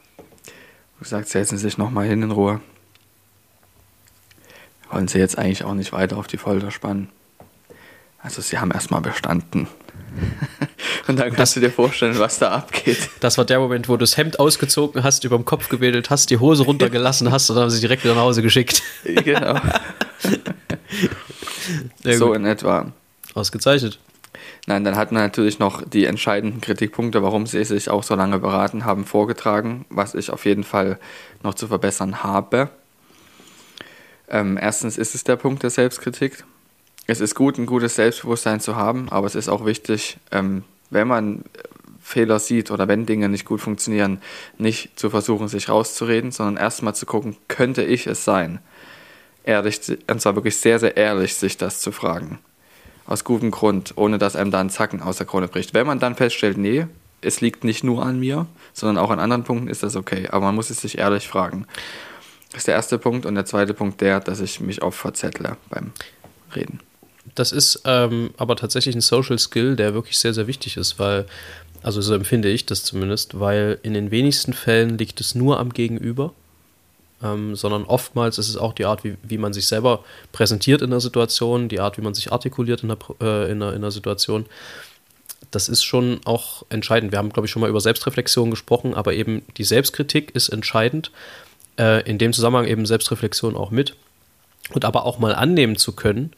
[0.99, 2.61] Wie gesagt, setzen Sie sich nochmal hin in Ruhe.
[4.93, 7.09] Wollen Sie jetzt eigentlich auch nicht weiter auf die Folter spannen.
[8.19, 9.67] Also Sie haben erstmal bestanden.
[11.07, 13.09] Und dann kannst das, du dir vorstellen, was da abgeht.
[13.19, 16.29] Das war der Moment, wo du das Hemd ausgezogen hast, über dem Kopf gewedelt hast,
[16.29, 18.83] die Hose runtergelassen hast und dann haben sie direkt wieder nach Hause geschickt.
[19.03, 19.59] Genau.
[22.03, 22.91] so in etwa.
[23.33, 23.97] Ausgezeichnet.
[24.67, 28.37] Nein, dann hat man natürlich noch die entscheidenden Kritikpunkte, warum sie sich auch so lange
[28.37, 30.99] beraten haben, vorgetragen, was ich auf jeden Fall
[31.41, 32.69] noch zu verbessern habe.
[34.29, 36.43] Ähm, erstens ist es der Punkt der Selbstkritik.
[37.05, 41.07] Es ist gut, ein gutes Selbstbewusstsein zu haben, aber es ist auch wichtig, ähm, wenn
[41.07, 41.43] man
[42.01, 44.21] Fehler sieht oder wenn Dinge nicht gut funktionieren,
[44.57, 48.59] nicht zu versuchen, sich rauszureden, sondern erstmal zu gucken, könnte ich es sein?
[49.43, 52.39] Ehrlich, und zwar wirklich sehr, sehr ehrlich, sich das zu fragen.
[53.05, 55.73] Aus gutem Grund, ohne dass einem da ein Zacken aus der Krone bricht.
[55.73, 56.87] Wenn man dann feststellt, nee,
[57.21, 60.27] es liegt nicht nur an mir, sondern auch an anderen Punkten, ist das okay.
[60.29, 61.65] Aber man muss es sich ehrlich fragen.
[62.53, 63.25] Das ist der erste Punkt.
[63.25, 65.91] Und der zweite Punkt der, dass ich mich oft verzettle beim
[66.55, 66.79] Reden.
[67.35, 71.25] Das ist ähm, aber tatsächlich ein Social Skill, der wirklich sehr, sehr wichtig ist, weil,
[71.81, 75.71] also so empfinde ich das zumindest, weil in den wenigsten Fällen liegt es nur am
[75.73, 76.33] Gegenüber,
[77.23, 80.91] ähm, sondern oftmals ist es auch die Art, wie, wie man sich selber präsentiert in
[80.91, 83.91] der Situation, die Art, wie man sich artikuliert in der, äh, in der, in der
[83.91, 84.45] Situation.
[85.49, 87.11] Das ist schon auch entscheidend.
[87.11, 91.11] Wir haben, glaube ich, schon mal über Selbstreflexion gesprochen, aber eben die Selbstkritik ist entscheidend.
[91.77, 93.95] Äh, in dem Zusammenhang eben Selbstreflexion auch mit.
[94.73, 96.33] Und aber auch mal annehmen zu können,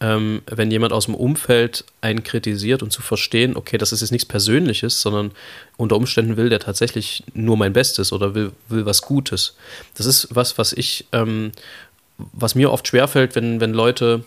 [0.00, 4.10] ähm, wenn jemand aus dem Umfeld einen kritisiert und zu verstehen, okay, das ist jetzt
[4.10, 5.30] nichts Persönliches, sondern
[5.76, 9.56] unter Umständen will der tatsächlich nur mein Bestes oder will, will was Gutes.
[9.94, 11.52] Das ist was, was ich, ähm,
[12.18, 14.24] was mir oft schwerfällt, wenn, wenn Leute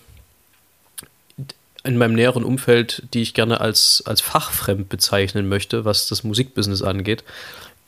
[1.84, 6.82] in meinem näheren Umfeld, die ich gerne als, als fachfremd bezeichnen möchte, was das Musikbusiness
[6.84, 7.24] angeht,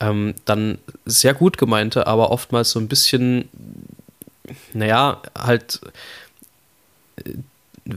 [0.00, 3.48] ähm, dann sehr gut gemeinte, aber oftmals so ein bisschen,
[4.72, 5.80] naja, halt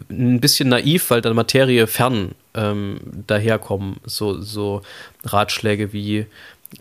[0.09, 3.97] ein bisschen naiv, weil dann Materie fern ähm, daherkommen.
[4.05, 4.81] So, so
[5.23, 6.25] Ratschläge wie,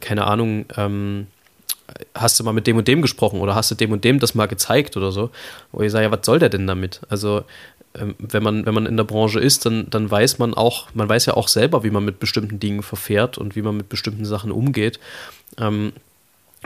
[0.00, 1.26] keine Ahnung, ähm,
[2.14, 4.34] hast du mal mit dem und dem gesprochen oder hast du dem und dem das
[4.34, 5.30] mal gezeigt oder so.
[5.72, 7.00] Wo ich sage, ja, was soll der denn damit?
[7.08, 7.44] Also,
[7.94, 11.26] wenn, man, wenn man in der Branche ist, dann, dann weiß man auch, man weiß
[11.26, 14.52] ja auch selber, wie man mit bestimmten Dingen verfährt und wie man mit bestimmten Sachen
[14.52, 15.00] umgeht.
[15.58, 15.92] Ähm,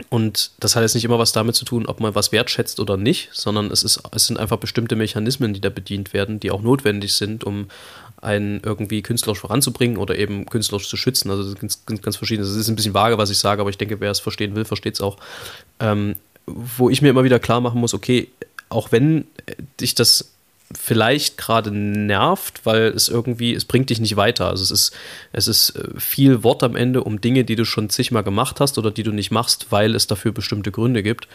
[0.09, 2.97] und das hat jetzt nicht immer was damit zu tun, ob man was wertschätzt oder
[2.97, 6.61] nicht, sondern es, ist, es sind einfach bestimmte Mechanismen, die da bedient werden, die auch
[6.61, 7.67] notwendig sind, um
[8.21, 11.29] einen irgendwie künstlerisch voranzubringen oder eben künstlerisch zu schützen.
[11.29, 12.43] Also das ist ganz, ganz, ganz verschieden.
[12.43, 14.65] Es ist ein bisschen vage, was ich sage, aber ich denke, wer es verstehen will,
[14.65, 15.17] versteht es auch.
[15.79, 16.15] Ähm,
[16.45, 18.29] wo ich mir immer wieder klar machen muss, okay,
[18.69, 19.25] auch wenn
[19.79, 20.34] dich das
[20.73, 24.49] vielleicht gerade nervt, weil es irgendwie, es bringt dich nicht weiter.
[24.49, 24.93] Also es ist,
[25.31, 28.77] es ist äh, viel Wort am Ende um Dinge, die du schon zigmal gemacht hast
[28.77, 31.27] oder die du nicht machst, weil es dafür bestimmte Gründe gibt.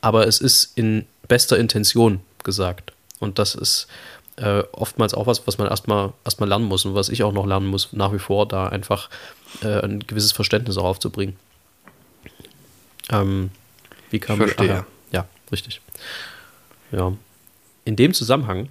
[0.00, 2.92] Aber es ist in bester Intention gesagt.
[3.18, 3.88] Und das ist
[4.36, 7.46] äh, oftmals auch was, was man erstmal erstmal lernen muss und was ich auch noch
[7.46, 9.08] lernen muss, nach wie vor, da einfach
[9.62, 11.36] äh, ein gewisses Verständnis auch aufzubringen.
[13.10, 13.50] Ähm,
[14.10, 14.78] wie kam ich verstehe.
[14.78, 15.80] Aha, ja, richtig.
[16.92, 17.12] Ja.
[17.86, 18.68] In dem Zusammenhang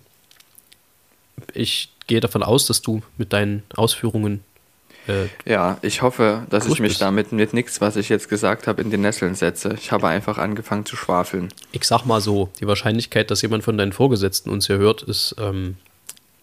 [1.53, 4.43] ich gehe davon aus, dass du mit deinen Ausführungen.
[5.07, 7.01] Äh, ja, ich hoffe, dass ich mich bist.
[7.01, 9.75] damit mit nichts, was ich jetzt gesagt habe, in die Nesseln setze.
[9.79, 11.49] Ich habe einfach angefangen zu schwafeln.
[11.71, 15.35] Ich sag mal so: Die Wahrscheinlichkeit, dass jemand von deinen Vorgesetzten uns hier hört, ist
[15.39, 15.77] ähm,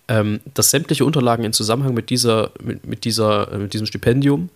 [0.07, 4.49] ähm, dass sämtliche Unterlagen in Zusammenhang mit, dieser, mit, mit, dieser, äh, mit diesem Stipendium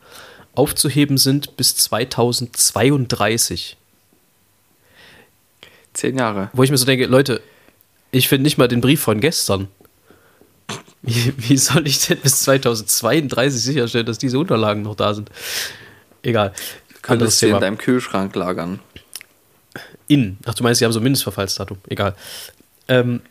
[0.56, 3.78] aufzuheben sind bis 2032.
[5.94, 6.50] Zehn Jahre.
[6.54, 7.42] Wo ich mir so denke, Leute,
[8.12, 9.68] ich finde nicht mal den Brief von gestern.
[11.02, 15.30] Wie, wie soll ich denn bis 2032 sicherstellen, dass diese Unterlagen noch da sind?
[16.22, 16.54] Egal.
[17.02, 18.80] Könntest Anderes du in deinem Kühlschrank lagern.
[20.08, 20.38] In.
[20.46, 21.80] Ach, du meinst, sie haben so ein Mindestverfallsdatum.
[21.90, 22.16] Egal.
[22.88, 23.22] Ähm,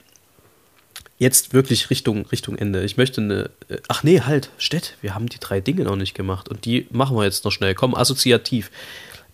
[1.18, 2.82] jetzt wirklich Richtung, Richtung Ende.
[2.82, 3.50] Ich möchte eine.
[3.68, 6.48] äh, Ach nee, halt, Stett, wir haben die drei Dinge noch nicht gemacht.
[6.48, 7.74] Und die machen wir jetzt noch schnell.
[7.74, 8.70] Komm, assoziativ.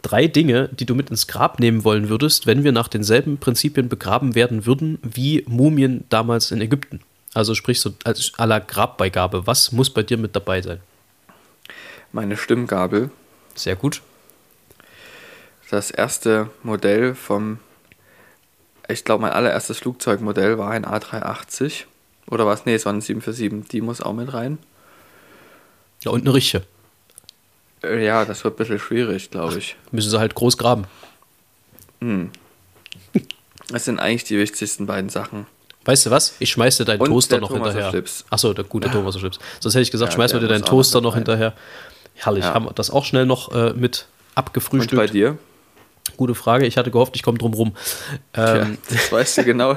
[0.07, 3.89] Drei Dinge, die du mit ins Grab nehmen wollen würdest, wenn wir nach denselben Prinzipien
[3.89, 7.01] begraben werden würden, wie Mumien damals in Ägypten.
[7.35, 9.49] Also sprich so als la Grabbeigabe.
[9.49, 10.79] Was muss bei dir mit dabei sein?
[12.13, 13.11] Meine Stimmgabel.
[13.57, 14.01] Sehr gut.
[15.71, 17.59] Das erste Modell vom,
[18.87, 21.87] ich glaube, mein allererstes Flugzeugmodell war ein A380.
[22.31, 22.65] Oder was?
[22.65, 23.69] Nee, es war ein 747.
[23.71, 24.59] Die muss auch mit rein.
[26.05, 26.63] Ja, und eine Riche.
[27.83, 29.77] Äh, Ja, das wird ein bisschen schwierig, glaube ich.
[29.91, 30.85] Müssen sie halt groß graben.
[33.69, 35.47] Das sind eigentlich die wichtigsten beiden Sachen.
[35.85, 36.35] Weißt du was?
[36.41, 38.03] Ich schmeiß dir deinen Und Toaster noch Thomaser hinterher.
[38.31, 39.39] Achso, der gute Thomaser Schlips.
[39.61, 41.53] Sonst hätte ich gesagt, Ja, schmeiß mir dir deinen noch Toaster noch hinterher.
[42.15, 42.55] Herrlich, Ja.
[42.55, 44.97] haben wir das auch schnell noch äh, mit Und abgefrühstückt.
[44.97, 45.39] bei dir?
[46.17, 46.67] Gute Frage.
[46.67, 47.77] Ich hatte gehofft, ich komme drum rum.
[48.37, 49.77] Ja, Ähm, das weißt du genau.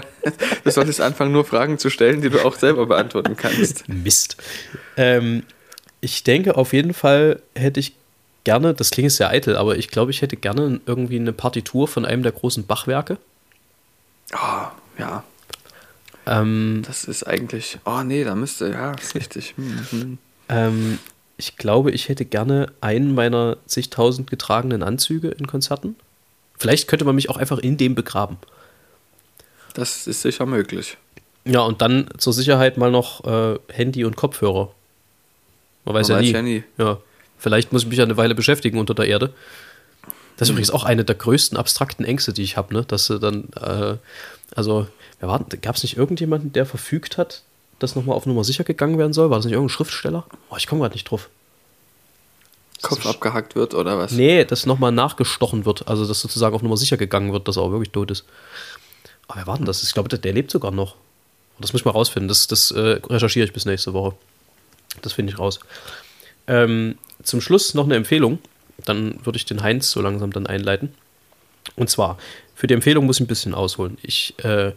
[0.64, 3.88] Du solltest anfangen, nur Fragen zu stellen, die du auch selber beantworten kannst.
[3.90, 4.38] Mist.
[4.98, 5.44] Ähm,
[6.02, 7.94] ich denke, auf jeden Fall hätte ich
[8.44, 11.88] gerne, das klingt jetzt sehr eitel, aber ich glaube, ich hätte gerne irgendwie eine Partitur
[11.88, 13.18] von einem der großen Bachwerke.
[14.34, 15.24] Oh, ja,
[16.26, 17.80] Ähm, das ist eigentlich.
[17.86, 18.70] Oh nee, da müsste.
[18.70, 19.56] Ja, ist richtig.
[19.58, 20.18] Hm, hm.
[20.50, 21.00] ähm,
[21.38, 25.96] ich glaube, ich hätte gerne einen meiner zigtausend getragenen Anzüge in Konzerten.
[26.58, 28.38] Vielleicht könnte man mich auch einfach in dem begraben.
[29.74, 30.98] Das ist sicher möglich.
[31.46, 34.72] Ja, und dann zur Sicherheit mal noch äh, Handy und Kopfhörer.
[35.86, 36.34] Man weiß, Man ja, weiß nie.
[36.34, 36.64] ja nie.
[36.78, 36.98] Ja,
[37.38, 39.34] vielleicht muss ich mich ja eine Weile beschäftigen unter der Erde.
[40.38, 40.58] Das ist Mhm.
[40.58, 42.84] übrigens auch eine der größten abstrakten Ängste, die ich habe, ne?
[42.86, 43.96] Dass sie dann, äh,
[44.56, 44.88] also,
[45.62, 47.44] gab es nicht irgendjemanden, der verfügt hat,
[47.80, 49.30] dass nochmal auf Nummer sicher gegangen werden soll?
[49.30, 50.26] War das nicht irgendein Schriftsteller?
[50.50, 51.30] Oh, ich komme gerade nicht drauf.
[52.82, 54.14] Kopf abgehackt wird oder was?
[54.14, 55.88] Nee, dass nochmal nachgestochen wird.
[55.90, 58.24] Also, dass sozusagen auf Nummer sicher gegangen wird, dass er auch wirklich tot ist.
[59.28, 59.84] Aber wer war denn das?
[59.84, 60.96] Ich glaube, der, der lebt sogar noch.
[61.60, 62.30] Das muss ich mal rausfinden.
[62.30, 64.16] Das, das äh, recherchiere ich bis nächste Woche.
[65.02, 65.60] Das finde ich raus.
[66.48, 68.40] Ähm, zum Schluss noch eine Empfehlung.
[68.86, 70.94] Dann würde ich den Heinz so langsam dann einleiten.
[71.76, 72.18] Und zwar,
[72.56, 73.98] für die Empfehlung muss ich ein bisschen ausholen.
[74.02, 74.74] Ich äh,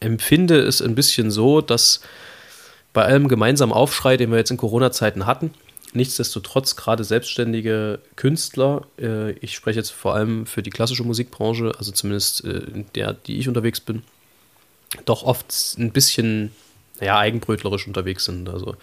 [0.00, 2.00] empfinde es ein bisschen so, dass
[2.92, 5.52] bei allem gemeinsamen Aufschrei, den wir jetzt in Corona-Zeiten hatten,
[5.92, 11.92] nichtsdestotrotz gerade selbstständige Künstler, äh, ich spreche jetzt vor allem für die klassische Musikbranche, also
[11.92, 14.02] zumindest äh, in der, die ich unterwegs bin,
[15.04, 15.46] doch oft
[15.78, 16.52] ein bisschen
[17.00, 18.48] ja, eigenbrötlerisch unterwegs sind.
[18.48, 18.76] Also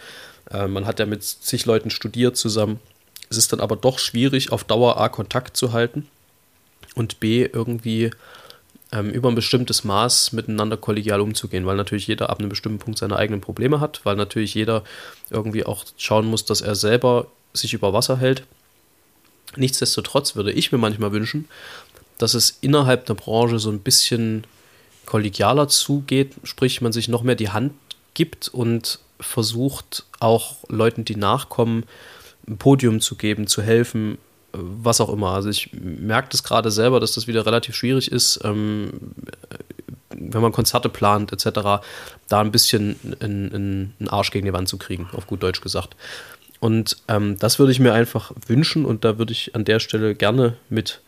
[0.52, 2.80] äh, man hat ja mit zig Leuten studiert zusammen.
[3.30, 6.08] Es ist dann aber doch schwierig, auf Dauer A Kontakt zu halten
[6.96, 8.12] und B irgendwie
[8.92, 13.00] ähm, über ein bestimmtes Maß miteinander kollegial umzugehen, weil natürlich jeder ab einem bestimmten Punkt
[13.00, 14.84] seine eigenen Probleme hat, weil natürlich jeder
[15.30, 18.44] irgendwie auch schauen muss, dass er selber sich über Wasser hält.
[19.56, 21.48] Nichtsdestotrotz würde ich mir manchmal wünschen,
[22.18, 24.46] dass es innerhalb der Branche so ein bisschen
[25.06, 27.74] kollegialer zugeht, sprich man sich noch mehr die Hand
[28.14, 31.84] gibt und versucht auch Leuten, die nachkommen,
[32.48, 34.18] ein Podium zu geben, zu helfen,
[34.52, 35.32] was auch immer.
[35.32, 38.92] Also ich merke das gerade selber, dass das wieder relativ schwierig ist, ähm,
[40.10, 41.84] wenn man Konzerte plant etc.,
[42.28, 45.96] da ein bisschen einen, Arsch gegen die Wand zu kriegen, auf gut Deutsch gesagt.
[46.60, 50.16] Und ähm, das würde ich mir einfach wünschen und da würde ich an der Stelle
[50.16, 51.02] gerne mit,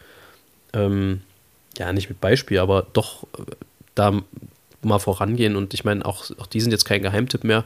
[0.74, 1.22] ähm,
[1.78, 3.56] ja nicht mit Beispiel, aber doch äh,
[3.96, 4.22] da
[4.82, 5.56] mal vorangehen.
[5.56, 7.64] Und ich meine, auch, auch die sind jetzt kein Geheimtipp mehr,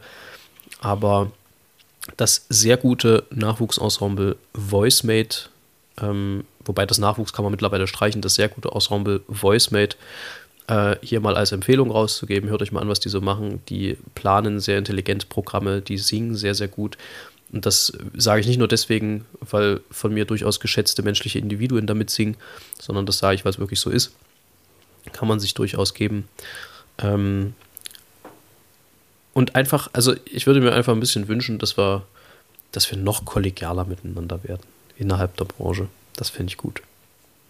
[0.80, 1.32] aber
[2.18, 5.50] das sehr gute Nachwuchsensemble Voicemate,
[6.02, 9.98] ähm, wobei das Nachwuchs kann man mittlerweile streichen, das sehr gute Ensemble Voicemate
[10.68, 12.50] äh, hier mal als Empfehlung rauszugeben.
[12.50, 13.62] Hört euch mal an, was die so machen.
[13.70, 16.98] Die planen sehr intelligent Programme, die singen sehr, sehr gut.
[17.52, 22.10] Und das sage ich nicht nur deswegen, weil von mir durchaus geschätzte menschliche Individuen damit
[22.10, 22.38] singen,
[22.80, 24.14] sondern das sage ich, weil es wirklich so ist.
[25.12, 26.28] Kann man sich durchaus geben.
[27.02, 27.54] Ähm
[29.34, 32.04] und einfach, also ich würde mir einfach ein bisschen wünschen, dass wir,
[32.72, 34.64] dass wir noch kollegialer miteinander werden
[34.98, 35.88] innerhalb der Branche.
[36.16, 36.82] Das fände ich gut.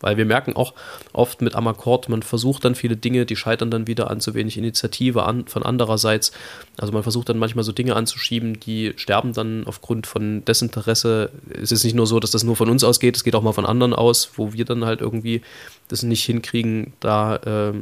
[0.01, 0.73] Weil wir merken auch
[1.13, 4.57] oft mit Amakord, man versucht dann viele Dinge, die scheitern dann wieder an zu wenig
[4.57, 6.31] Initiative an, von andererseits.
[6.77, 11.29] Also man versucht dann manchmal so Dinge anzuschieben, die sterben dann aufgrund von Desinteresse.
[11.61, 13.53] Es ist nicht nur so, dass das nur von uns ausgeht, es geht auch mal
[13.53, 15.41] von anderen aus, wo wir dann halt irgendwie
[15.87, 17.73] das nicht hinkriegen, da äh,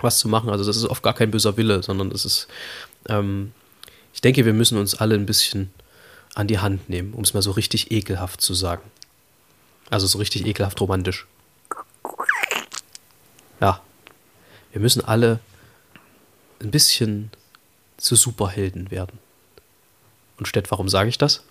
[0.00, 0.50] was zu machen.
[0.50, 2.48] Also das ist oft gar kein böser Wille, sondern das ist,
[3.08, 3.52] ähm,
[4.12, 5.72] ich denke, wir müssen uns alle ein bisschen
[6.34, 8.82] an die Hand nehmen, um es mal so richtig ekelhaft zu sagen.
[9.88, 11.26] Also so richtig ekelhaft romantisch.
[13.60, 13.80] Ja.
[14.72, 15.40] Wir müssen alle
[16.60, 17.30] ein bisschen
[17.96, 19.18] zu Superhelden werden.
[20.38, 21.42] Und Stett, warum sage ich das?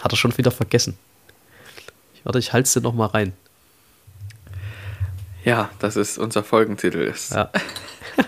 [0.00, 0.96] Hat er schon wieder vergessen.
[2.14, 3.32] Ich, warte, ich halte dir noch mal rein.
[5.44, 7.12] Ja, das ist unser Folgentitel.
[7.30, 7.50] Ja.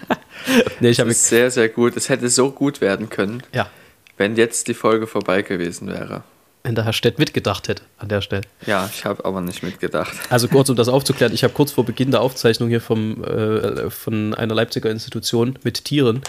[0.81, 1.97] nee, ich ist sehr, sehr gut.
[1.97, 3.69] Es hätte so gut werden können, ja.
[4.17, 6.25] wenn jetzt die Folge vorbei gewesen wäre
[6.65, 8.43] wenn der Herr Stett mitgedacht hätte an der Stelle.
[8.67, 10.13] Ja, ich habe aber nicht mitgedacht.
[10.31, 13.91] Also kurz, um das aufzuklären, ich habe kurz vor Beginn der Aufzeichnung hier vom, äh,
[13.91, 16.23] von einer Leipziger Institution mit Tieren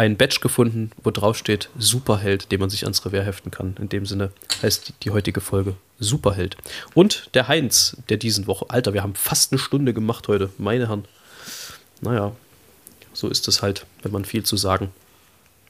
[0.00, 3.76] ein Badge gefunden, wo drauf steht Superheld, den man sich ans Revers heften kann.
[3.78, 4.32] In dem Sinne
[4.62, 6.56] heißt die, die heutige Folge Superheld.
[6.94, 10.88] Und der Heinz, der diesen Woche, Alter, wir haben fast eine Stunde gemacht heute, meine
[10.88, 11.04] Herren.
[12.00, 12.32] Naja,
[13.12, 14.90] so ist es halt, wenn man viel zu sagen,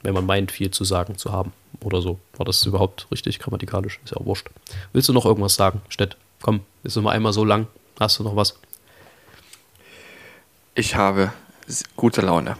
[0.02, 2.20] wenn man meint, viel zu sagen zu haben oder so.
[2.36, 3.98] War das überhaupt richtig grammatikalisch?
[4.04, 4.46] Ist ja auch wurscht.
[4.92, 6.16] Willst du noch irgendwas sagen, Stett?
[6.40, 7.66] Komm, ist mal einmal so lang.
[7.98, 8.56] Hast du noch was?
[10.76, 11.32] Ich habe
[11.96, 12.56] gute Laune.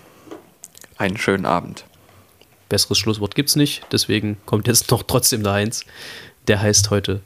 [1.00, 1.86] Einen schönen Abend.
[2.68, 5.86] Besseres Schlusswort gibt's nicht, deswegen kommt jetzt noch trotzdem der Eins.
[6.46, 7.22] Der heißt heute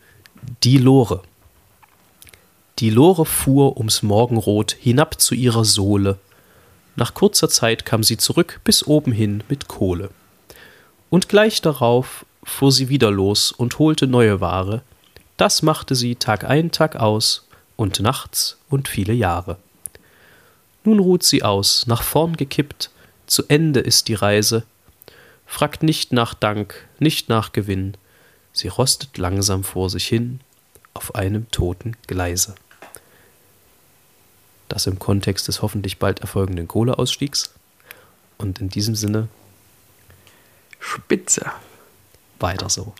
[0.62, 1.22] Die Lore.
[2.78, 6.20] Die Lore fuhr ums Morgenrot hinab zu ihrer Sohle.
[6.94, 10.10] Nach kurzer Zeit kam sie zurück bis oben hin mit Kohle
[11.10, 14.82] und gleich darauf fuhr sie wieder los und holte neue Ware.
[15.36, 19.56] Das machte sie Tag ein, Tag aus und nachts und viele Jahre.
[20.84, 22.90] Nun ruht sie aus, nach vorn gekippt,
[23.26, 24.64] zu Ende ist die Reise,
[25.46, 27.96] fragt nicht nach Dank, nicht nach Gewinn,
[28.52, 30.40] sie rostet langsam vor sich hin
[30.94, 32.54] auf einem toten Gleise.
[34.68, 37.52] Das im Kontext des hoffentlich bald erfolgenden Kohleausstiegs.
[38.38, 39.28] Und in diesem Sinne
[40.80, 41.50] Spitze.
[42.40, 42.94] Weiter so.